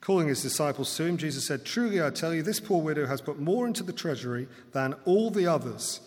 Calling 0.00 0.28
his 0.28 0.42
disciples 0.42 0.94
to 0.96 1.04
him, 1.04 1.16
Jesus 1.16 1.46
said, 1.46 1.64
Truly 1.64 2.02
I 2.02 2.10
tell 2.10 2.32
you, 2.32 2.42
this 2.42 2.60
poor 2.60 2.80
widow 2.80 3.06
has 3.06 3.20
put 3.20 3.40
more 3.40 3.66
into 3.66 3.82
the 3.82 3.92
treasury 3.92 4.46
than 4.72 4.94
all 5.04 5.30
the 5.30 5.46
others. 5.46 6.00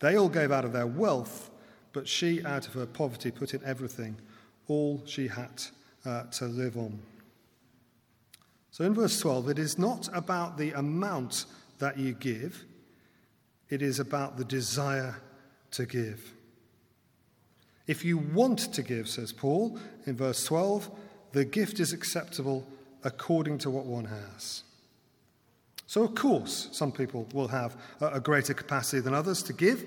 They 0.00 0.16
all 0.16 0.28
gave 0.28 0.50
out 0.50 0.64
of 0.64 0.72
their 0.72 0.86
wealth, 0.86 1.50
but 1.92 2.08
she, 2.08 2.44
out 2.44 2.66
of 2.66 2.74
her 2.74 2.86
poverty, 2.86 3.30
put 3.30 3.54
in 3.54 3.64
everything, 3.64 4.16
all 4.68 5.02
she 5.06 5.28
had 5.28 5.62
uh, 6.04 6.24
to 6.24 6.46
live 6.46 6.76
on. 6.76 6.98
So 8.70 8.84
in 8.84 8.94
verse 8.94 9.18
12, 9.20 9.50
it 9.50 9.58
is 9.58 9.78
not 9.78 10.08
about 10.12 10.58
the 10.58 10.72
amount 10.72 11.46
that 11.78 11.98
you 11.98 12.12
give, 12.14 12.64
it 13.70 13.82
is 13.82 14.00
about 14.00 14.36
the 14.36 14.44
desire 14.44 15.16
to 15.72 15.86
give. 15.86 16.34
If 17.86 18.04
you 18.04 18.18
want 18.18 18.72
to 18.74 18.82
give, 18.82 19.08
says 19.08 19.32
Paul 19.32 19.78
in 20.06 20.16
verse 20.16 20.44
12, 20.44 20.90
the 21.36 21.44
gift 21.44 21.80
is 21.80 21.92
acceptable 21.92 22.66
according 23.04 23.58
to 23.58 23.68
what 23.68 23.84
one 23.84 24.06
has. 24.06 24.62
So, 25.86 26.02
of 26.02 26.14
course, 26.14 26.70
some 26.72 26.90
people 26.90 27.28
will 27.34 27.48
have 27.48 27.76
a 28.00 28.20
greater 28.20 28.54
capacity 28.54 29.00
than 29.00 29.12
others 29.12 29.42
to 29.42 29.52
give. 29.52 29.84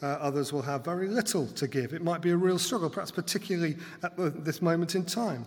Uh, 0.00 0.06
others 0.06 0.52
will 0.52 0.62
have 0.62 0.84
very 0.84 1.08
little 1.08 1.48
to 1.48 1.66
give. 1.66 1.92
It 1.92 2.04
might 2.04 2.20
be 2.20 2.30
a 2.30 2.36
real 2.36 2.56
struggle, 2.56 2.88
perhaps 2.88 3.10
particularly 3.10 3.78
at 4.04 4.12
this 4.44 4.62
moment 4.62 4.94
in 4.94 5.04
time. 5.04 5.44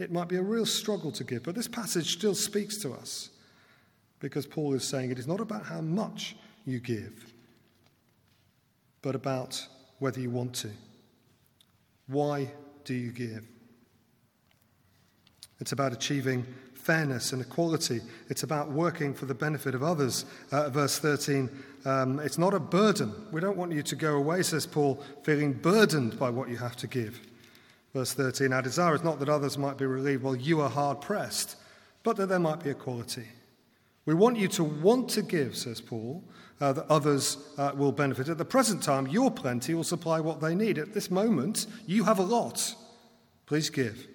It 0.00 0.10
might 0.10 0.26
be 0.26 0.34
a 0.34 0.42
real 0.42 0.66
struggle 0.66 1.12
to 1.12 1.22
give, 1.22 1.44
but 1.44 1.54
this 1.54 1.68
passage 1.68 2.12
still 2.12 2.34
speaks 2.34 2.76
to 2.78 2.92
us 2.92 3.30
because 4.18 4.48
Paul 4.48 4.74
is 4.74 4.82
saying 4.82 5.12
it 5.12 5.18
is 5.20 5.28
not 5.28 5.38
about 5.38 5.64
how 5.64 5.80
much 5.80 6.34
you 6.64 6.80
give, 6.80 7.32
but 9.00 9.14
about 9.14 9.64
whether 10.00 10.18
you 10.18 10.30
want 10.30 10.54
to. 10.56 10.70
Why 12.08 12.50
do 12.84 12.94
you 12.94 13.12
give? 13.12 13.44
It's 15.60 15.72
about 15.72 15.92
achieving 15.92 16.46
fairness 16.74 17.32
and 17.32 17.42
equality. 17.42 18.00
It's 18.28 18.44
about 18.44 18.70
working 18.70 19.12
for 19.12 19.26
the 19.26 19.34
benefit 19.34 19.74
of 19.74 19.82
others. 19.82 20.24
Uh, 20.52 20.70
verse 20.70 20.98
13, 20.98 21.50
um, 21.84 22.20
it's 22.20 22.38
not 22.38 22.54
a 22.54 22.60
burden. 22.60 23.12
We 23.32 23.40
don't 23.40 23.56
want 23.56 23.72
you 23.72 23.82
to 23.82 23.96
go 23.96 24.16
away, 24.16 24.42
says 24.42 24.66
Paul, 24.66 25.02
feeling 25.22 25.52
burdened 25.52 26.18
by 26.18 26.30
what 26.30 26.48
you 26.48 26.56
have 26.58 26.76
to 26.76 26.86
give. 26.86 27.20
Verse 27.92 28.12
13 28.12 28.52
Our 28.52 28.62
desire 28.62 28.94
is 28.94 29.02
not 29.02 29.18
that 29.18 29.28
others 29.28 29.58
might 29.58 29.78
be 29.78 29.86
relieved 29.86 30.22
while 30.22 30.36
you 30.36 30.60
are 30.60 30.68
hard 30.68 31.00
pressed, 31.00 31.56
but 32.04 32.16
that 32.18 32.28
there 32.28 32.38
might 32.38 32.62
be 32.62 32.70
equality. 32.70 33.26
We 34.04 34.14
want 34.14 34.38
you 34.38 34.46
to 34.48 34.62
want 34.62 35.08
to 35.10 35.22
give, 35.22 35.56
says 35.56 35.80
Paul, 35.80 36.22
uh, 36.60 36.72
that 36.72 36.86
others 36.88 37.38
uh, 37.58 37.72
will 37.74 37.90
benefit. 37.90 38.28
At 38.28 38.38
the 38.38 38.44
present 38.44 38.82
time, 38.82 39.08
your 39.08 39.32
plenty 39.32 39.74
will 39.74 39.82
supply 39.82 40.20
what 40.20 40.40
they 40.40 40.54
need. 40.54 40.78
At 40.78 40.94
this 40.94 41.10
moment, 41.10 41.66
you 41.86 42.04
have 42.04 42.20
a 42.20 42.22
lot. 42.22 42.74
Please 43.46 43.70
give. 43.70 44.06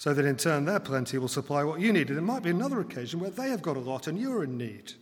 So 0.00 0.14
that 0.14 0.24
in 0.24 0.38
turn, 0.38 0.64
their 0.64 0.80
plenty 0.80 1.18
will 1.18 1.28
supply 1.28 1.62
what 1.62 1.78
you 1.78 1.92
need. 1.92 2.08
And 2.08 2.16
it 2.16 2.22
might 2.22 2.42
be 2.42 2.48
another 2.48 2.80
occasion 2.80 3.20
where 3.20 3.28
they 3.28 3.50
have 3.50 3.60
got 3.60 3.76
a 3.76 3.80
lot 3.80 4.06
and 4.06 4.18
you're 4.18 4.44
in 4.44 4.56
need. 4.56 4.94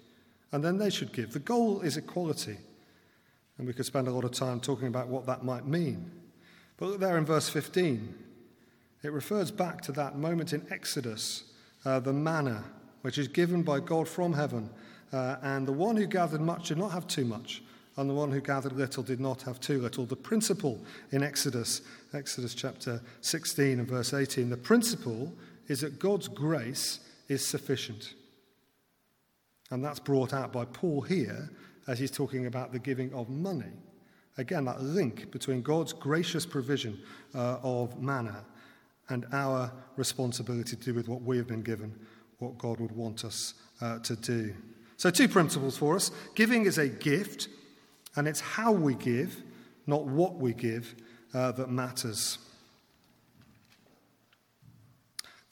And 0.51 0.65
then 0.65 0.77
they 0.77 0.91
should 0.91 1.13
give. 1.13 1.33
The 1.33 1.39
goal 1.39 1.83
is 1.83 1.97
equality. 1.97 2.57
And 3.57 3.69
we 3.69 3.75
could 3.75 3.87
spend 3.87 4.09
a 4.09 4.11
lot 4.11 4.25
of 4.25 4.33
time 4.33 4.59
talking 4.59 4.89
about 4.89 5.07
what 5.07 5.25
that 5.27 5.45
might 5.45 5.69
mean. 5.69 6.11
But 6.79 6.87
look 6.87 6.99
there 6.99 7.17
in 7.17 7.25
verse 7.25 7.49
15. 7.49 8.13
It 9.05 9.13
refers 9.13 9.53
back 9.53 9.83
to 9.83 9.93
that 9.93 10.19
moment 10.19 10.53
in 10.53 10.67
Exodus, 10.69 11.45
uh, 11.85 12.01
the 12.01 12.13
manna, 12.13 12.65
which 13.03 13.19
is 13.19 13.29
given 13.29 13.63
by 13.63 13.79
God 13.79 14.09
from 14.09 14.33
heaven. 14.33 14.69
Uh, 15.13 15.37
and 15.43 15.69
the 15.69 15.73
one 15.73 15.95
who 15.97 16.07
gathered 16.07 16.41
much 16.41 16.71
did 16.71 16.79
not 16.79 16.91
have 16.91 17.07
too 17.07 17.25
much, 17.25 17.63
and 17.99 18.09
the 18.09 18.15
one 18.15 18.31
who 18.31 18.41
gathered 18.41 18.73
little 18.73 19.03
did 19.03 19.19
not 19.19 19.43
have 19.43 19.59
too 19.59 19.81
little. 19.81 20.07
The 20.07 20.15
principle 20.15 20.81
in 21.11 21.25
Exodus, 21.25 21.83
Exodus 22.15 22.55
chapter 22.55 23.03
16 23.23 23.81
and 23.81 23.89
verse 23.89 24.15
18, 24.15 24.49
the 24.49 24.57
principle 24.57 25.33
is 25.67 25.81
that 25.81 25.99
God's 25.99 26.29
grace 26.29 27.01
is 27.29 27.45
sufficient. 27.45 28.15
And 29.73 29.85
that's 29.85 29.99
brought 29.99 30.33
out 30.33 30.53
by 30.53 30.65
Paul 30.65 31.01
here 31.01 31.51
as 31.89 31.99
he's 31.99 32.13
talking 32.13 32.47
about 32.47 32.73
the 32.73 32.79
giving 32.79 33.13
of 33.13 33.29
money. 33.29 33.73
Again, 34.37 34.65
that 34.67 34.81
link 34.81 35.33
between 35.33 35.61
God's 35.61 35.93
gracious 35.93 36.47
provision 36.47 37.01
uh, 37.35 37.59
of 37.65 38.01
manna 38.01 38.45
and 39.09 39.27
our 39.33 39.73
responsibility 39.97 40.77
to 40.77 40.85
do 40.85 40.95
with 40.95 41.09
what 41.09 41.23
we 41.23 41.37
have 41.37 41.49
been 41.49 41.63
given, 41.63 41.93
what 42.39 42.59
God 42.59 42.79
would 42.79 42.93
want 42.93 43.25
us 43.25 43.55
uh, 43.81 43.99
to 44.01 44.15
do. 44.15 44.55
So, 44.97 45.11
two 45.11 45.29
principles 45.29 45.77
for 45.77 45.97
us 45.97 46.13
giving 46.35 46.67
is 46.67 46.79
a 46.79 46.89
gift, 46.89 47.49
and 48.19 48.27
it's 48.27 48.41
how 48.41 48.73
we 48.73 48.97
give, 48.97 49.45
not 49.87 50.05
what 50.05 50.35
we 50.35 50.53
give, 50.53 50.93
uh, 51.33 51.53
that 51.53 51.71
matters. 51.71 52.39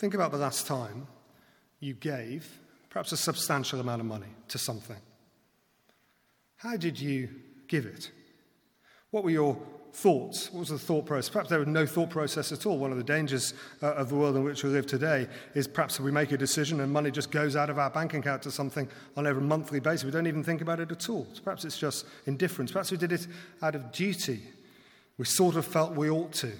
Think 0.01 0.15
about 0.15 0.33
the 0.33 0.39
last 0.39 0.67
time 0.67 1.07
you 1.79 1.95
gave 1.95 2.59
perhaps 2.91 3.13
a 3.13 3.17
substantial 3.17 3.79
amount 3.79 4.01
of 4.01 4.07
money 4.09 4.27
to 4.49 4.59
something. 4.59 4.97
How 6.57 6.77
did 6.77 6.99
you 6.99 7.29
give 7.69 7.87
it? 7.87 8.11
What 9.13 9.23
were 9.23 9.31
your 9.31 9.57
thoughts? 9.97 10.53
What 10.53 10.61
was 10.61 10.69
the 10.69 10.79
thought 10.79 11.07
process? 11.07 11.31
Perhaps 11.31 11.49
there 11.49 11.59
was 11.59 11.69
no 11.69 11.87
thought 11.87 12.11
process 12.11 12.53
at 12.53 12.67
all. 12.67 12.77
One 12.77 12.91
of 12.91 12.99
the 12.99 13.05
dangers 13.05 13.55
uh, 13.83 13.95
of 13.95 14.11
the 14.11 14.15
world 14.15 14.37
in 14.37 14.45
which 14.45 14.63
we 14.63 14.69
live 14.69 14.87
today 14.87 15.27
is 15.55 15.67
perhaps 15.67 15.99
we 15.99 16.13
make 16.13 16.33
a 16.33 16.37
decision 16.37 16.81
and 16.81 16.93
money 16.93 17.11
just 17.11 17.31
goes 17.31 17.57
out 17.57 17.71
of 17.71 17.79
our 17.79 17.89
bank 17.89 18.13
account 18.13 18.43
to 18.43 18.51
something 18.51 18.87
on 19.17 19.27
a 19.27 19.33
monthly 19.33 19.81
basis. 19.81 20.05
We 20.05 20.11
don't 20.11 20.27
even 20.27 20.45
think 20.45 20.61
about 20.61 20.81
it 20.81 20.93
at 20.93 21.09
all. 21.09 21.27
So 21.33 21.41
perhaps 21.43 21.65
it's 21.65 21.79
just 21.79 22.05
indifference. 22.27 22.73
Perhaps 22.73 22.91
we 22.91 22.99
did 22.99 23.11
it 23.11 23.27
out 23.63 23.75
of 23.75 23.91
duty. 23.91 24.43
We 25.17 25.25
sort 25.25 25.57
of 25.57 25.65
felt 25.65 25.95
we 25.95 26.11
ought 26.11 26.33
to. 26.35 26.53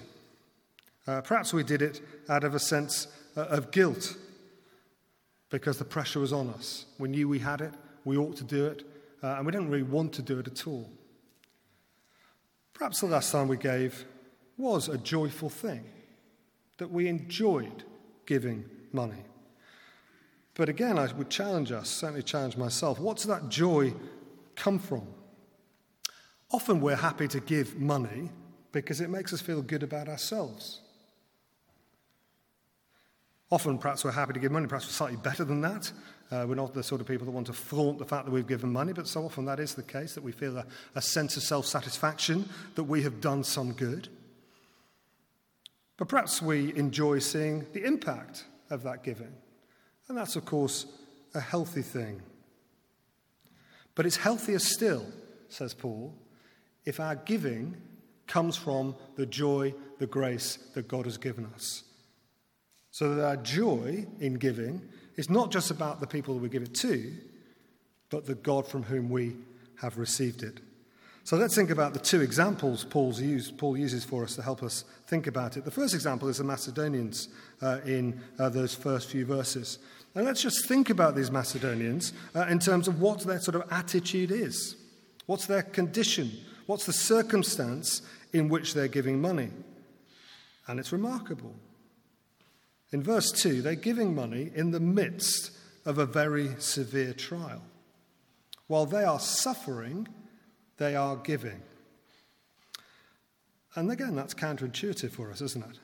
Uh, 1.05 1.21
perhaps 1.21 1.53
we 1.53 1.63
did 1.63 1.83
it 1.83 2.01
out 2.29 2.43
of 2.43 2.55
a 2.55 2.59
sense 2.59 3.07
uh, 3.37 3.41
of 3.41 3.69
guilt 3.69 4.17
because 5.51 5.77
the 5.77 5.85
pressure 5.85 6.19
was 6.19 6.33
on 6.33 6.49
us. 6.49 6.85
We 6.97 7.07
knew 7.07 7.29
we 7.29 7.39
had 7.39 7.61
it, 7.61 7.73
we 8.03 8.17
ought 8.17 8.35
to 8.37 8.43
do 8.43 8.65
it, 8.65 8.83
uh, 9.21 9.35
and 9.35 9.45
we 9.45 9.51
didn't 9.51 9.69
really 9.69 9.83
want 9.83 10.11
to 10.13 10.23
do 10.23 10.39
it 10.39 10.47
at 10.47 10.65
all. 10.65 10.89
Perhaps 12.77 13.01
the 13.01 13.07
last 13.07 13.31
time 13.31 13.47
we 13.47 13.57
gave 13.57 14.05
was 14.55 14.87
a 14.87 14.97
joyful 14.99 15.49
thing, 15.49 15.83
that 16.77 16.91
we 16.91 17.07
enjoyed 17.07 17.83
giving 18.27 18.65
money. 18.93 19.23
But 20.53 20.69
again, 20.69 20.99
I 20.99 21.11
would 21.13 21.29
challenge 21.29 21.71
us, 21.71 21.89
certainly 21.89 22.21
challenge 22.21 22.55
myself, 22.55 22.99
what's 22.99 23.23
that 23.23 23.49
joy 23.49 23.93
come 24.55 24.77
from? 24.77 25.07
Often 26.51 26.81
we're 26.81 26.95
happy 26.95 27.27
to 27.29 27.39
give 27.39 27.79
money 27.79 28.29
because 28.71 29.01
it 29.01 29.09
makes 29.09 29.33
us 29.33 29.41
feel 29.41 29.61
good 29.61 29.81
about 29.81 30.07
ourselves. 30.07 30.81
Often, 33.49 33.77
perhaps 33.77 34.03
we're 34.03 34.11
happy 34.11 34.33
to 34.33 34.39
give 34.39 34.51
money, 34.51 34.67
perhaps 34.67 34.87
we're 34.87 34.91
slightly 34.91 35.17
better 35.17 35.45
than 35.45 35.61
that. 35.61 35.91
Uh, 36.29 36.45
we're 36.47 36.55
not 36.55 36.73
the 36.73 36.83
sort 36.83 36.99
of 36.99 37.07
people 37.07 37.25
that 37.25 37.31
want 37.31 37.47
to 37.47 37.53
flaunt 37.53 37.97
the 37.97 38.05
fact 38.05 38.25
that 38.25 38.31
we've 38.31 38.47
given 38.47 38.71
money, 38.71 38.91
but 38.91 39.07
so 39.07 39.23
often 39.23 39.45
that 39.45 39.59
is 39.59 39.73
the 39.75 39.83
case, 39.83 40.15
that 40.15 40.23
we 40.23 40.33
feel 40.33 40.57
a, 40.57 40.65
a 40.95 41.01
sense 41.01 41.37
of 41.37 41.43
self 41.43 41.65
satisfaction 41.65 42.47
that 42.75 42.83
we 42.83 43.01
have 43.03 43.21
done 43.21 43.43
some 43.43 43.71
good. 43.71 44.09
But 45.95 46.09
perhaps 46.09 46.41
we 46.41 46.75
enjoy 46.75 47.19
seeing 47.19 47.65
the 47.71 47.85
impact 47.85 48.45
of 48.69 48.83
that 48.83 49.03
giving. 49.03 49.33
And 50.09 50.17
that's, 50.17 50.35
of 50.35 50.45
course, 50.45 50.85
a 51.33 51.39
healthy 51.39 51.81
thing. 51.81 52.21
But 53.95 54.05
it's 54.05 54.17
healthier 54.17 54.59
still, 54.59 55.05
says 55.49 55.73
Paul, 55.73 56.13
if 56.85 56.99
our 56.99 57.15
giving 57.15 57.75
comes 58.27 58.57
from 58.57 58.95
the 59.15 59.25
joy, 59.25 59.73
the 59.97 60.05
grace 60.05 60.57
that 60.75 60.87
God 60.87 61.05
has 61.05 61.17
given 61.17 61.45
us. 61.55 61.83
So 62.97 63.13
that 63.13 63.23
our 63.23 63.37
joy 63.37 64.07
in 64.19 64.39
giving 64.39 64.81
is 65.17 65.29
not 65.29 65.51
just 65.51 65.69
about 65.69 65.99
the 65.99 66.07
people 66.07 66.33
that 66.33 66.41
we 66.41 66.49
give 66.49 66.63
it 66.63 66.73
to, 66.77 67.13
but 68.09 68.25
the 68.25 68.33
God 68.33 68.67
from 68.67 68.81
whom 68.81 69.11
we 69.11 69.35
have 69.75 69.99
received 69.99 70.41
it. 70.41 70.61
So 71.23 71.37
let's 71.37 71.53
think 71.53 71.69
about 71.69 71.93
the 71.93 71.99
two 71.99 72.21
examples 72.21 72.85
Paul's 72.85 73.21
used, 73.21 73.55
Paul 73.59 73.77
uses 73.77 74.03
for 74.03 74.23
us 74.23 74.33
to 74.37 74.41
help 74.41 74.63
us 74.63 74.83
think 75.05 75.27
about 75.27 75.57
it. 75.57 75.63
The 75.63 75.69
first 75.69 75.93
example 75.93 76.27
is 76.27 76.39
the 76.39 76.43
Macedonians 76.43 77.29
uh, 77.61 77.81
in 77.85 78.19
uh, 78.39 78.49
those 78.49 78.73
first 78.73 79.11
few 79.11 79.27
verses. 79.27 79.77
And 80.15 80.25
let's 80.25 80.41
just 80.41 80.67
think 80.67 80.89
about 80.89 81.15
these 81.15 81.29
Macedonians 81.29 82.13
uh, 82.33 82.47
in 82.49 82.57
terms 82.57 82.87
of 82.87 82.99
what 82.99 83.19
their 83.19 83.39
sort 83.39 83.53
of 83.53 83.71
attitude 83.71 84.31
is. 84.31 84.75
What's 85.27 85.45
their 85.45 85.61
condition? 85.61 86.31
What's 86.65 86.87
the 86.87 86.93
circumstance 86.93 88.01
in 88.33 88.49
which 88.49 88.73
they're 88.73 88.87
giving 88.87 89.21
money? 89.21 89.51
And 90.65 90.79
it's 90.79 90.91
remarkable. 90.91 91.53
In 92.91 93.03
verse 93.03 93.31
2, 93.31 93.61
they're 93.61 93.75
giving 93.75 94.15
money 94.15 94.51
in 94.55 94.71
the 94.71 94.79
midst 94.79 95.51
of 95.85 95.97
a 95.97 96.05
very 96.05 96.55
severe 96.59 97.13
trial. 97.13 97.61
While 98.67 98.85
they 98.85 99.03
are 99.03 99.19
suffering, 99.19 100.07
they 100.77 100.95
are 100.95 101.15
giving. 101.17 101.61
And 103.75 103.91
again, 103.91 104.15
that's 104.15 104.33
counterintuitive 104.33 105.11
for 105.11 105.31
us, 105.31 105.41
isn't 105.41 105.65
it? 105.65 105.79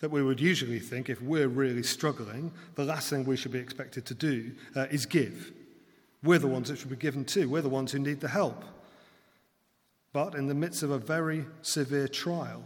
that 0.00 0.10
we 0.10 0.22
would 0.22 0.40
usually 0.40 0.78
think 0.78 1.08
if 1.08 1.22
we're 1.22 1.48
really 1.48 1.82
struggling, 1.82 2.52
the 2.74 2.84
last 2.84 3.08
thing 3.08 3.24
we 3.24 3.36
should 3.36 3.52
be 3.52 3.58
expected 3.58 4.04
to 4.06 4.14
do 4.14 4.52
uh, 4.74 4.86
is 4.90 5.06
give. 5.06 5.52
We're 6.22 6.38
the 6.38 6.48
ones 6.48 6.68
that 6.68 6.78
should 6.78 6.90
be 6.90 6.96
given 6.96 7.24
to, 7.26 7.46
we're 7.46 7.62
the 7.62 7.68
ones 7.68 7.92
who 7.92 7.98
need 7.98 8.20
the 8.20 8.28
help. 8.28 8.64
But 10.12 10.34
in 10.34 10.48
the 10.48 10.54
midst 10.54 10.82
of 10.82 10.90
a 10.90 10.98
very 10.98 11.44
severe 11.62 12.08
trial. 12.08 12.64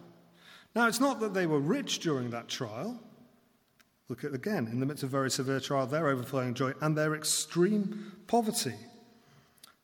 Now, 0.75 0.87
it's 0.87 1.01
not 1.01 1.21
that 1.21 1.35
they 1.35 1.47
were 1.47 1.59
rich 1.59 1.99
during 1.99 2.31
that 2.31 2.49
trial. 2.49 3.01
Look 4.11 4.25
at 4.25 4.35
again, 4.35 4.67
in 4.67 4.81
the 4.81 4.87
midst 4.87 5.05
of 5.05 5.11
very 5.11 5.31
severe 5.31 5.61
trial, 5.61 5.87
their 5.87 6.09
overflowing 6.09 6.55
joy 6.55 6.73
and 6.81 6.99
their 6.99 7.15
extreme 7.15 8.11
poverty. 8.27 8.75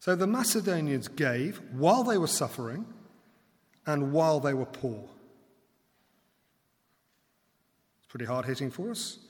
So 0.01 0.17
the 0.17 0.27
Macedonians 0.27 1.07
gave 1.07 1.61
while 1.71 2.03
they 2.03 2.19
were 2.19 2.27
suffering 2.27 2.87
and 3.87 4.11
while 4.11 4.41
they 4.41 4.53
were 4.53 4.67
poor. 4.67 5.09
It's 7.99 8.09
pretty 8.09 8.25
hard 8.25 8.47
hitting 8.47 8.69
for 8.69 8.91
us. 8.91 9.21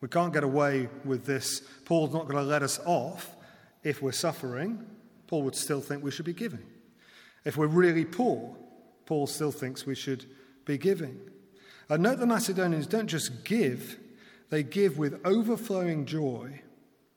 We 0.00 0.08
can't 0.08 0.32
get 0.32 0.44
away 0.44 0.88
with 1.04 1.26
this. 1.26 1.60
Paul's 1.84 2.14
not 2.14 2.22
going 2.22 2.42
to 2.42 2.50
let 2.50 2.62
us 2.62 2.80
off 2.86 3.36
if 3.84 4.00
we're 4.00 4.12
suffering. 4.12 4.82
Paul 5.26 5.42
would 5.42 5.56
still 5.56 5.82
think 5.82 6.02
we 6.02 6.10
should 6.10 6.24
be 6.24 6.32
giving. 6.32 6.64
If 7.44 7.58
we're 7.58 7.66
really 7.66 8.06
poor, 8.06 8.56
Paul 9.04 9.26
still 9.26 9.52
thinks 9.52 9.84
we 9.84 9.94
should 9.94 10.24
be 10.64 10.78
giving. 10.78 11.20
And 11.88 12.02
note 12.02 12.18
the 12.18 12.26
Macedonians 12.26 12.86
don't 12.86 13.06
just 13.06 13.44
give, 13.44 13.98
they 14.50 14.62
give 14.62 14.98
with 14.98 15.20
overflowing 15.24 16.04
joy 16.04 16.60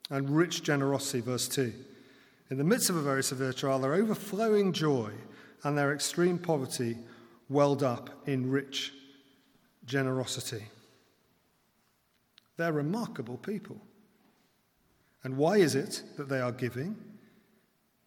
and 0.10 0.30
rich 0.30 0.64
generosity, 0.64 1.22
verse 1.22 1.48
2. 1.48 1.74
In 2.50 2.58
the 2.58 2.64
midst 2.64 2.90
of 2.90 2.96
a 2.96 3.02
very 3.02 3.24
severe 3.24 3.54
trial, 3.54 3.80
their 3.80 3.94
overflowing 3.94 4.74
joy 4.74 5.12
and 5.64 5.78
their 5.78 5.94
extreme 5.94 6.38
poverty 6.38 6.98
welled 7.50 7.84
up 7.84 8.10
in 8.26 8.50
rich 8.50 8.94
generosity. 9.86 10.64
They're 12.58 12.74
remarkable 12.74 13.38
people. 13.38 13.78
And 15.24 15.38
why 15.38 15.58
is 15.58 15.76
it 15.76 16.04
that 16.18 16.30
they 16.30 16.40
are 16.40 16.52
giving? 16.52 16.96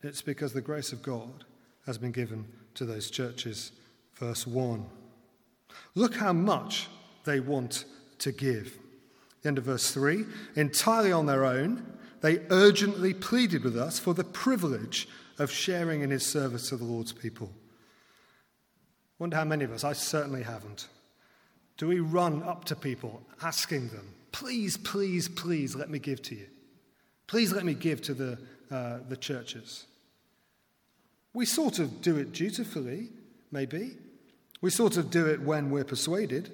It's 0.03 0.23
because 0.23 0.53
the 0.53 0.61
grace 0.61 0.93
of 0.93 1.03
God 1.03 1.45
has 1.87 1.99
been 1.99 2.13
given 2.13 2.47
to 2.75 2.85
those 2.85 3.11
churches. 3.11 3.73
Verse 4.15 4.47
1. 4.47 4.85
Look 5.95 6.15
how 6.15 6.33
much 6.33 6.89
they 7.25 7.41
want 7.41 7.85
to 8.19 8.33
give. 8.33 8.79
End 9.45 9.59
of 9.59 9.65
verse 9.65 9.91
3 9.91 10.25
entirely 10.57 11.13
on 11.13 11.27
their 11.27 11.45
own, 11.45 11.85
they 12.23 12.41
urgently 12.51 13.13
pleaded 13.13 13.65
with 13.65 13.77
us 13.77 13.99
for 13.99 14.15
the 14.15 14.25
privilege 14.25 15.09
of 15.39 15.51
sharing 15.51 16.01
in 16.01 16.11
his 16.11 16.25
service 16.25 16.71
to 16.71 16.77
the 16.77 16.85
Lord's 16.85 17.13
people. 17.13 17.53
Wonder 19.19 19.37
how 19.37 19.45
many 19.45 19.65
of 19.65 19.73
us, 19.73 19.85
I 19.85 19.93
certainly 19.93 20.43
haven't. 20.43 20.89
Do 21.77 21.89
we 21.89 22.01
run 22.01 22.43
up 22.43 22.65
to 22.67 22.77
people 22.77 23.23
asking 23.43 23.89
them, 23.89 24.15
please, 24.33 24.77
please, 24.77 25.29
please 25.29 25.75
let 25.75 25.91
me 25.91 25.99
give 25.99 26.23
to 26.23 26.35
you? 26.35 26.47
Please 27.27 27.53
let 27.53 27.65
me 27.65 27.75
give 27.75 28.01
to 28.03 28.15
the, 28.15 28.39
uh, 28.71 28.99
the 29.09 29.17
churches. 29.17 29.87
We 31.33 31.47
sort 31.47 31.79
of 31.79 32.01
do 32.01 32.17
it 32.17 32.33
dutifully, 32.33 33.11
maybe. 33.51 33.97
We 34.65 34.71
sort 34.71 34.97
of 34.97 35.11
do 35.11 35.27
it 35.27 35.43
when 35.43 35.69
we're 35.69 35.85
persuaded. 35.85 36.51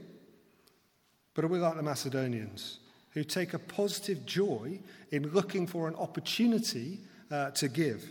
But 1.32 1.44
are 1.44 1.46
we 1.46 1.60
like 1.60 1.76
the 1.76 1.82
Macedonians, 1.84 2.80
who 3.10 3.22
take 3.22 3.54
a 3.54 3.58
positive 3.60 4.26
joy 4.26 4.80
in 5.12 5.32
looking 5.32 5.68
for 5.68 5.86
an 5.86 5.94
opportunity 5.94 6.98
uh, 7.30 7.52
to 7.52 7.68
give? 7.68 8.10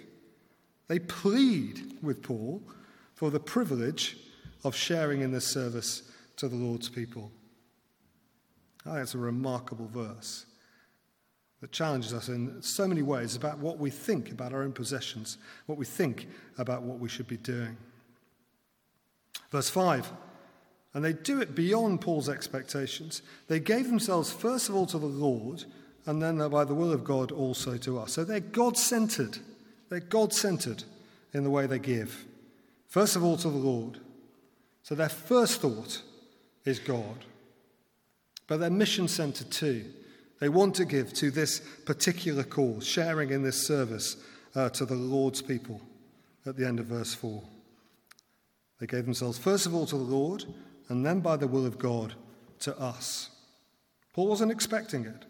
They 0.87 0.99
plead 0.99 1.97
with 2.01 2.23
Paul 2.23 2.63
for 3.13 3.29
the 3.29 3.41
privilege 3.41 4.15
of 4.63 4.73
sharing 4.73 5.19
in 5.19 5.33
this 5.33 5.45
service 5.45 6.03
to 6.37 6.47
the 6.47 6.55
Lord's 6.55 6.87
people. 6.87 7.29
I 8.85 8.91
think 8.91 9.03
it's 9.03 9.15
a 9.15 9.17
remarkable 9.17 9.89
verse 9.89 10.45
that 11.59 11.73
challenges 11.73 12.13
us 12.13 12.29
in 12.29 12.61
so 12.61 12.87
many 12.87 13.01
ways 13.01 13.35
about 13.35 13.59
what 13.59 13.79
we 13.79 13.89
think 13.89 14.31
about 14.31 14.53
our 14.53 14.63
own 14.63 14.71
possessions, 14.71 15.37
what 15.65 15.77
we 15.77 15.83
think 15.83 16.29
about 16.57 16.83
what 16.83 16.99
we 16.99 17.09
should 17.09 17.27
be 17.27 17.35
doing. 17.35 17.75
Verse 19.51 19.69
5 19.69 20.11
And 20.93 21.03
they 21.03 21.13
do 21.13 21.41
it 21.41 21.55
beyond 21.55 22.01
Paul's 22.01 22.29
expectations. 22.29 23.21
They 23.47 23.59
gave 23.59 23.87
themselves 23.87 24.31
first 24.31 24.69
of 24.69 24.75
all 24.75 24.85
to 24.87 24.99
the 24.99 25.05
Lord, 25.05 25.65
and 26.05 26.21
then 26.21 26.37
by 26.49 26.63
the 26.63 26.73
will 26.73 26.91
of 26.91 27.03
God 27.03 27.31
also 27.31 27.77
to 27.77 27.99
us. 27.99 28.13
So 28.13 28.23
they're 28.23 28.39
God 28.39 28.77
centered. 28.77 29.37
They're 29.89 29.99
God 29.99 30.33
centered 30.33 30.83
in 31.33 31.43
the 31.43 31.49
way 31.49 31.67
they 31.67 31.79
give. 31.79 32.25
First 32.87 33.15
of 33.15 33.23
all 33.23 33.37
to 33.37 33.49
the 33.49 33.57
Lord. 33.57 33.99
So 34.83 34.95
their 34.95 35.09
first 35.09 35.61
thought 35.61 36.01
is 36.65 36.79
God. 36.79 37.25
But 38.47 38.59
they're 38.59 38.69
mission 38.71 39.07
centered 39.07 39.51
too. 39.51 39.85
They 40.39 40.49
want 40.49 40.75
to 40.75 40.85
give 40.85 41.13
to 41.15 41.31
this 41.31 41.59
particular 41.85 42.43
cause, 42.43 42.87
sharing 42.87 43.29
in 43.29 43.43
this 43.43 43.67
service 43.67 44.17
uh, 44.55 44.69
to 44.69 44.85
the 44.85 44.95
Lord's 44.95 45.41
people 45.41 45.81
at 46.45 46.55
the 46.57 46.65
end 46.65 46.79
of 46.79 46.87
verse 46.87 47.13
4. 47.13 47.43
They 48.79 48.87
gave 48.87 49.05
themselves 49.05 49.37
first 49.37 49.65
of 49.65 49.75
all 49.75 49.85
to 49.87 49.97
the 49.97 50.03
Lord, 50.03 50.45
and 50.87 51.05
then 51.05 51.19
by 51.19 51.35
the 51.37 51.47
will 51.47 51.65
of 51.65 51.77
God 51.77 52.15
to 52.59 52.77
us. 52.79 53.29
Paul 54.13 54.27
wasn't 54.27 54.51
expecting 54.51 55.05
it. 55.05 55.25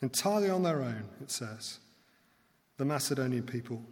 Entirely 0.00 0.50
on 0.50 0.62
their 0.62 0.82
own, 0.82 1.08
it 1.22 1.30
says, 1.30 1.78
the 2.76 2.84
Macedonian 2.84 3.44
people. 3.44 3.82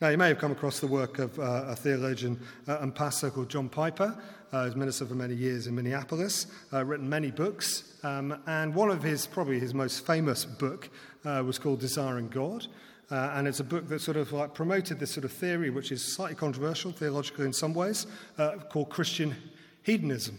Now, 0.00 0.08
you 0.08 0.18
may 0.18 0.28
have 0.28 0.38
come 0.38 0.52
across 0.52 0.80
the 0.80 0.86
work 0.86 1.18
of 1.18 1.38
uh, 1.38 1.64
a 1.68 1.76
theologian 1.76 2.38
uh, 2.68 2.78
and 2.80 2.94
pastor 2.94 3.30
called 3.30 3.48
John 3.48 3.68
Piper. 3.68 4.20
Uh, 4.52 4.64
he's 4.66 4.76
minister 4.76 5.06
for 5.06 5.14
many 5.14 5.34
years 5.34 5.66
in 5.66 5.74
Minneapolis, 5.74 6.48
uh, 6.72 6.84
written 6.84 7.08
many 7.08 7.30
books, 7.30 7.94
um, 8.02 8.38
and 8.46 8.74
one 8.74 8.90
of 8.90 9.02
his, 9.02 9.26
probably 9.26 9.58
his 9.58 9.72
most 9.72 10.06
famous 10.06 10.44
book, 10.44 10.90
uh, 11.24 11.42
was 11.46 11.58
called 11.58 11.80
Desiring 11.80 12.28
God. 12.28 12.66
Uh, 13.10 13.32
and 13.34 13.46
it's 13.46 13.60
a 13.60 13.64
book 13.64 13.88
that 13.88 14.00
sort 14.00 14.16
of 14.16 14.32
like 14.32 14.52
promoted 14.52 14.98
this 14.98 15.12
sort 15.12 15.24
of 15.24 15.32
theory, 15.32 15.70
which 15.70 15.92
is 15.92 16.02
slightly 16.02 16.34
controversial 16.34 16.90
theologically 16.90 17.44
in 17.44 17.52
some 17.52 17.72
ways, 17.72 18.06
uh, 18.38 18.56
called 18.68 18.88
Christian 18.88 19.34
hedonism. 19.82 20.36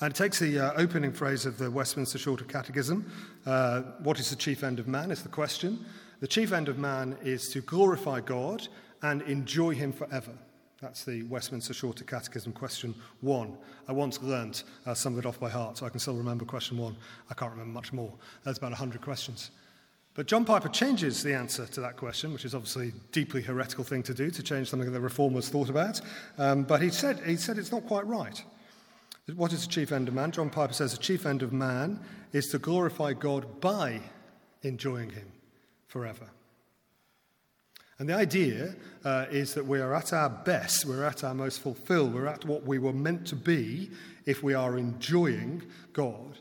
And 0.00 0.10
it 0.12 0.16
takes 0.16 0.40
the 0.40 0.58
uh, 0.58 0.72
opening 0.76 1.12
phrase 1.12 1.46
of 1.46 1.58
the 1.58 1.70
Westminster 1.70 2.18
Shorter 2.18 2.44
Catechism 2.44 3.08
uh, 3.46 3.82
What 4.02 4.18
is 4.18 4.30
the 4.30 4.36
chief 4.36 4.64
end 4.64 4.80
of 4.80 4.88
man? 4.88 5.12
is 5.12 5.22
the 5.22 5.28
question. 5.28 5.84
The 6.18 6.26
chief 6.26 6.52
end 6.52 6.68
of 6.68 6.78
man 6.78 7.16
is 7.22 7.48
to 7.50 7.60
glorify 7.60 8.20
God 8.20 8.66
and 9.02 9.22
enjoy 9.22 9.74
Him 9.74 9.92
forever. 9.92 10.32
That's 10.80 11.04
the 11.04 11.22
Westminster 11.24 11.72
Shorter 11.72 12.02
Catechism, 12.02 12.52
question 12.52 12.92
one. 13.20 13.56
I 13.86 13.92
once 13.92 14.20
learnt 14.20 14.64
some 14.94 15.12
of 15.12 15.20
it 15.20 15.26
off 15.26 15.38
by 15.38 15.48
heart, 15.48 15.78
so 15.78 15.86
I 15.86 15.90
can 15.90 16.00
still 16.00 16.16
remember 16.16 16.44
question 16.44 16.76
one. 16.76 16.96
I 17.30 17.34
can't 17.34 17.52
remember 17.52 17.72
much 17.72 17.92
more. 17.92 18.12
There's 18.42 18.58
about 18.58 18.72
100 18.72 19.00
questions. 19.00 19.52
But 20.14 20.26
John 20.26 20.44
Piper 20.44 20.68
changes 20.68 21.22
the 21.22 21.34
answer 21.34 21.64
to 21.66 21.80
that 21.80 21.96
question, 21.96 22.32
which 22.32 22.44
is 22.44 22.54
obviously 22.54 22.88
a 22.88 23.12
deeply 23.12 23.40
heretical 23.40 23.82
thing 23.82 24.02
to 24.02 24.14
do, 24.14 24.30
to 24.30 24.42
change 24.42 24.68
something 24.68 24.86
that 24.86 24.98
the 24.98 25.00
reformers 25.00 25.48
thought 25.48 25.70
about. 25.70 26.00
Um, 26.36 26.64
but 26.64 26.82
he 26.82 26.90
said, 26.90 27.20
he 27.24 27.36
said 27.36 27.56
it's 27.56 27.72
not 27.72 27.86
quite 27.86 28.06
right. 28.06 28.42
What 29.34 29.52
is 29.52 29.64
the 29.66 29.72
chief 29.72 29.90
end 29.90 30.08
of 30.08 30.14
man? 30.14 30.32
John 30.32 30.50
Piper 30.50 30.74
says 30.74 30.92
the 30.92 30.98
chief 30.98 31.24
end 31.24 31.42
of 31.42 31.52
man 31.52 32.00
is 32.32 32.48
to 32.48 32.58
glorify 32.58 33.14
God 33.14 33.60
by 33.60 34.00
enjoying 34.62 35.10
him 35.10 35.32
forever. 35.86 36.28
And 37.98 38.08
the 38.08 38.14
idea 38.14 38.74
uh, 39.04 39.26
is 39.30 39.54
that 39.54 39.64
we 39.64 39.80
are 39.80 39.94
at 39.94 40.12
our 40.12 40.28
best, 40.28 40.84
we're 40.84 41.04
at 41.04 41.24
our 41.24 41.34
most 41.34 41.60
fulfilled, 41.60 42.12
we're 42.12 42.26
at 42.26 42.44
what 42.44 42.64
we 42.64 42.78
were 42.78 42.92
meant 42.92 43.26
to 43.28 43.36
be 43.36 43.90
if 44.26 44.42
we 44.42 44.54
are 44.54 44.76
enjoying 44.76 45.62
God. 45.92 46.38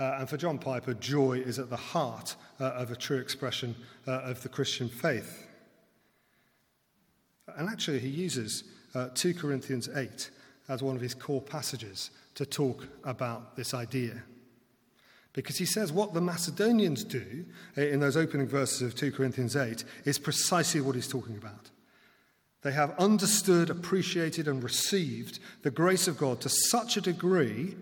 Uh, 0.00 0.16
and 0.18 0.28
for 0.28 0.38
John 0.38 0.58
Piper, 0.58 0.94
joy 0.94 1.34
is 1.34 1.58
at 1.58 1.68
the 1.68 1.76
heart 1.76 2.34
uh, 2.58 2.64
of 2.70 2.90
a 2.90 2.96
true 2.96 3.18
expression 3.18 3.76
uh, 4.08 4.12
of 4.22 4.42
the 4.42 4.48
Christian 4.48 4.88
faith. 4.88 5.46
And 7.56 7.68
actually, 7.68 7.98
he 7.98 8.08
uses 8.08 8.64
uh, 8.94 9.08
2 9.14 9.34
Corinthians 9.34 9.90
8 9.94 10.30
as 10.70 10.82
one 10.82 10.96
of 10.96 11.02
his 11.02 11.12
core 11.12 11.42
passages 11.42 12.10
to 12.34 12.46
talk 12.46 12.88
about 13.04 13.56
this 13.56 13.74
idea. 13.74 14.22
Because 15.34 15.58
he 15.58 15.66
says 15.66 15.92
what 15.92 16.14
the 16.14 16.20
Macedonians 16.22 17.04
do 17.04 17.44
uh, 17.76 17.82
in 17.82 18.00
those 18.00 18.16
opening 18.16 18.46
verses 18.46 18.80
of 18.80 18.94
2 18.94 19.12
Corinthians 19.12 19.54
8 19.54 19.84
is 20.06 20.18
precisely 20.18 20.80
what 20.80 20.94
he's 20.94 21.08
talking 21.08 21.36
about. 21.36 21.70
They 22.62 22.72
have 22.72 22.98
understood, 22.98 23.68
appreciated, 23.68 24.48
and 24.48 24.62
received 24.62 25.40
the 25.62 25.70
grace 25.70 26.08
of 26.08 26.16
God 26.16 26.40
to 26.40 26.48
such 26.48 26.96
a 26.96 27.02
degree 27.02 27.76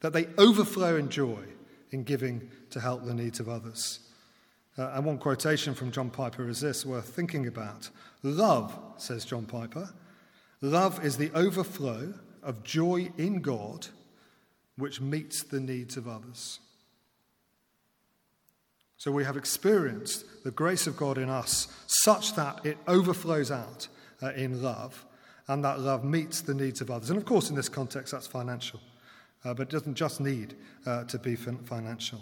that 0.00 0.12
they 0.12 0.26
overflow 0.38 0.96
in 0.96 1.08
joy 1.08 1.42
in 1.90 2.04
giving 2.04 2.50
to 2.70 2.80
help 2.80 3.04
the 3.04 3.14
needs 3.14 3.40
of 3.40 3.48
others. 3.48 4.00
Uh, 4.76 4.92
and 4.94 5.04
one 5.04 5.18
quotation 5.18 5.74
from 5.74 5.90
John 5.90 6.10
Piper 6.10 6.48
is 6.48 6.60
this 6.60 6.86
worth 6.86 7.08
thinking 7.08 7.46
about. 7.46 7.90
Love, 8.22 8.78
says 8.96 9.24
John 9.24 9.44
Piper, 9.44 9.90
love 10.60 11.04
is 11.04 11.16
the 11.16 11.30
overflow 11.34 12.14
of 12.42 12.62
joy 12.62 13.10
in 13.18 13.40
God 13.40 13.88
which 14.76 15.00
meets 15.00 15.42
the 15.42 15.58
needs 15.58 15.96
of 15.96 16.06
others. 16.06 16.60
So 18.96 19.10
we 19.10 19.24
have 19.24 19.36
experienced 19.36 20.44
the 20.44 20.50
grace 20.50 20.86
of 20.86 20.96
God 20.96 21.18
in 21.18 21.28
us 21.28 21.68
such 21.86 22.34
that 22.34 22.64
it 22.64 22.78
overflows 22.86 23.50
out 23.50 23.88
uh, 24.22 24.32
in 24.32 24.62
love. 24.62 25.04
and 25.48 25.64
that 25.64 25.80
love 25.80 26.04
meets 26.04 26.42
the 26.42 26.54
needs 26.54 26.80
of 26.80 26.90
others. 26.90 27.10
And 27.10 27.18
of 27.18 27.24
course, 27.24 27.48
in 27.48 27.56
this 27.56 27.70
context, 27.70 28.12
that's 28.12 28.26
financial, 28.26 28.80
uh, 29.44 29.54
but 29.54 29.68
it 29.68 29.70
doesn't 29.70 29.94
just 29.94 30.20
need 30.20 30.54
uh, 30.86 31.04
to 31.04 31.18
be 31.18 31.36
financial. 31.36 32.20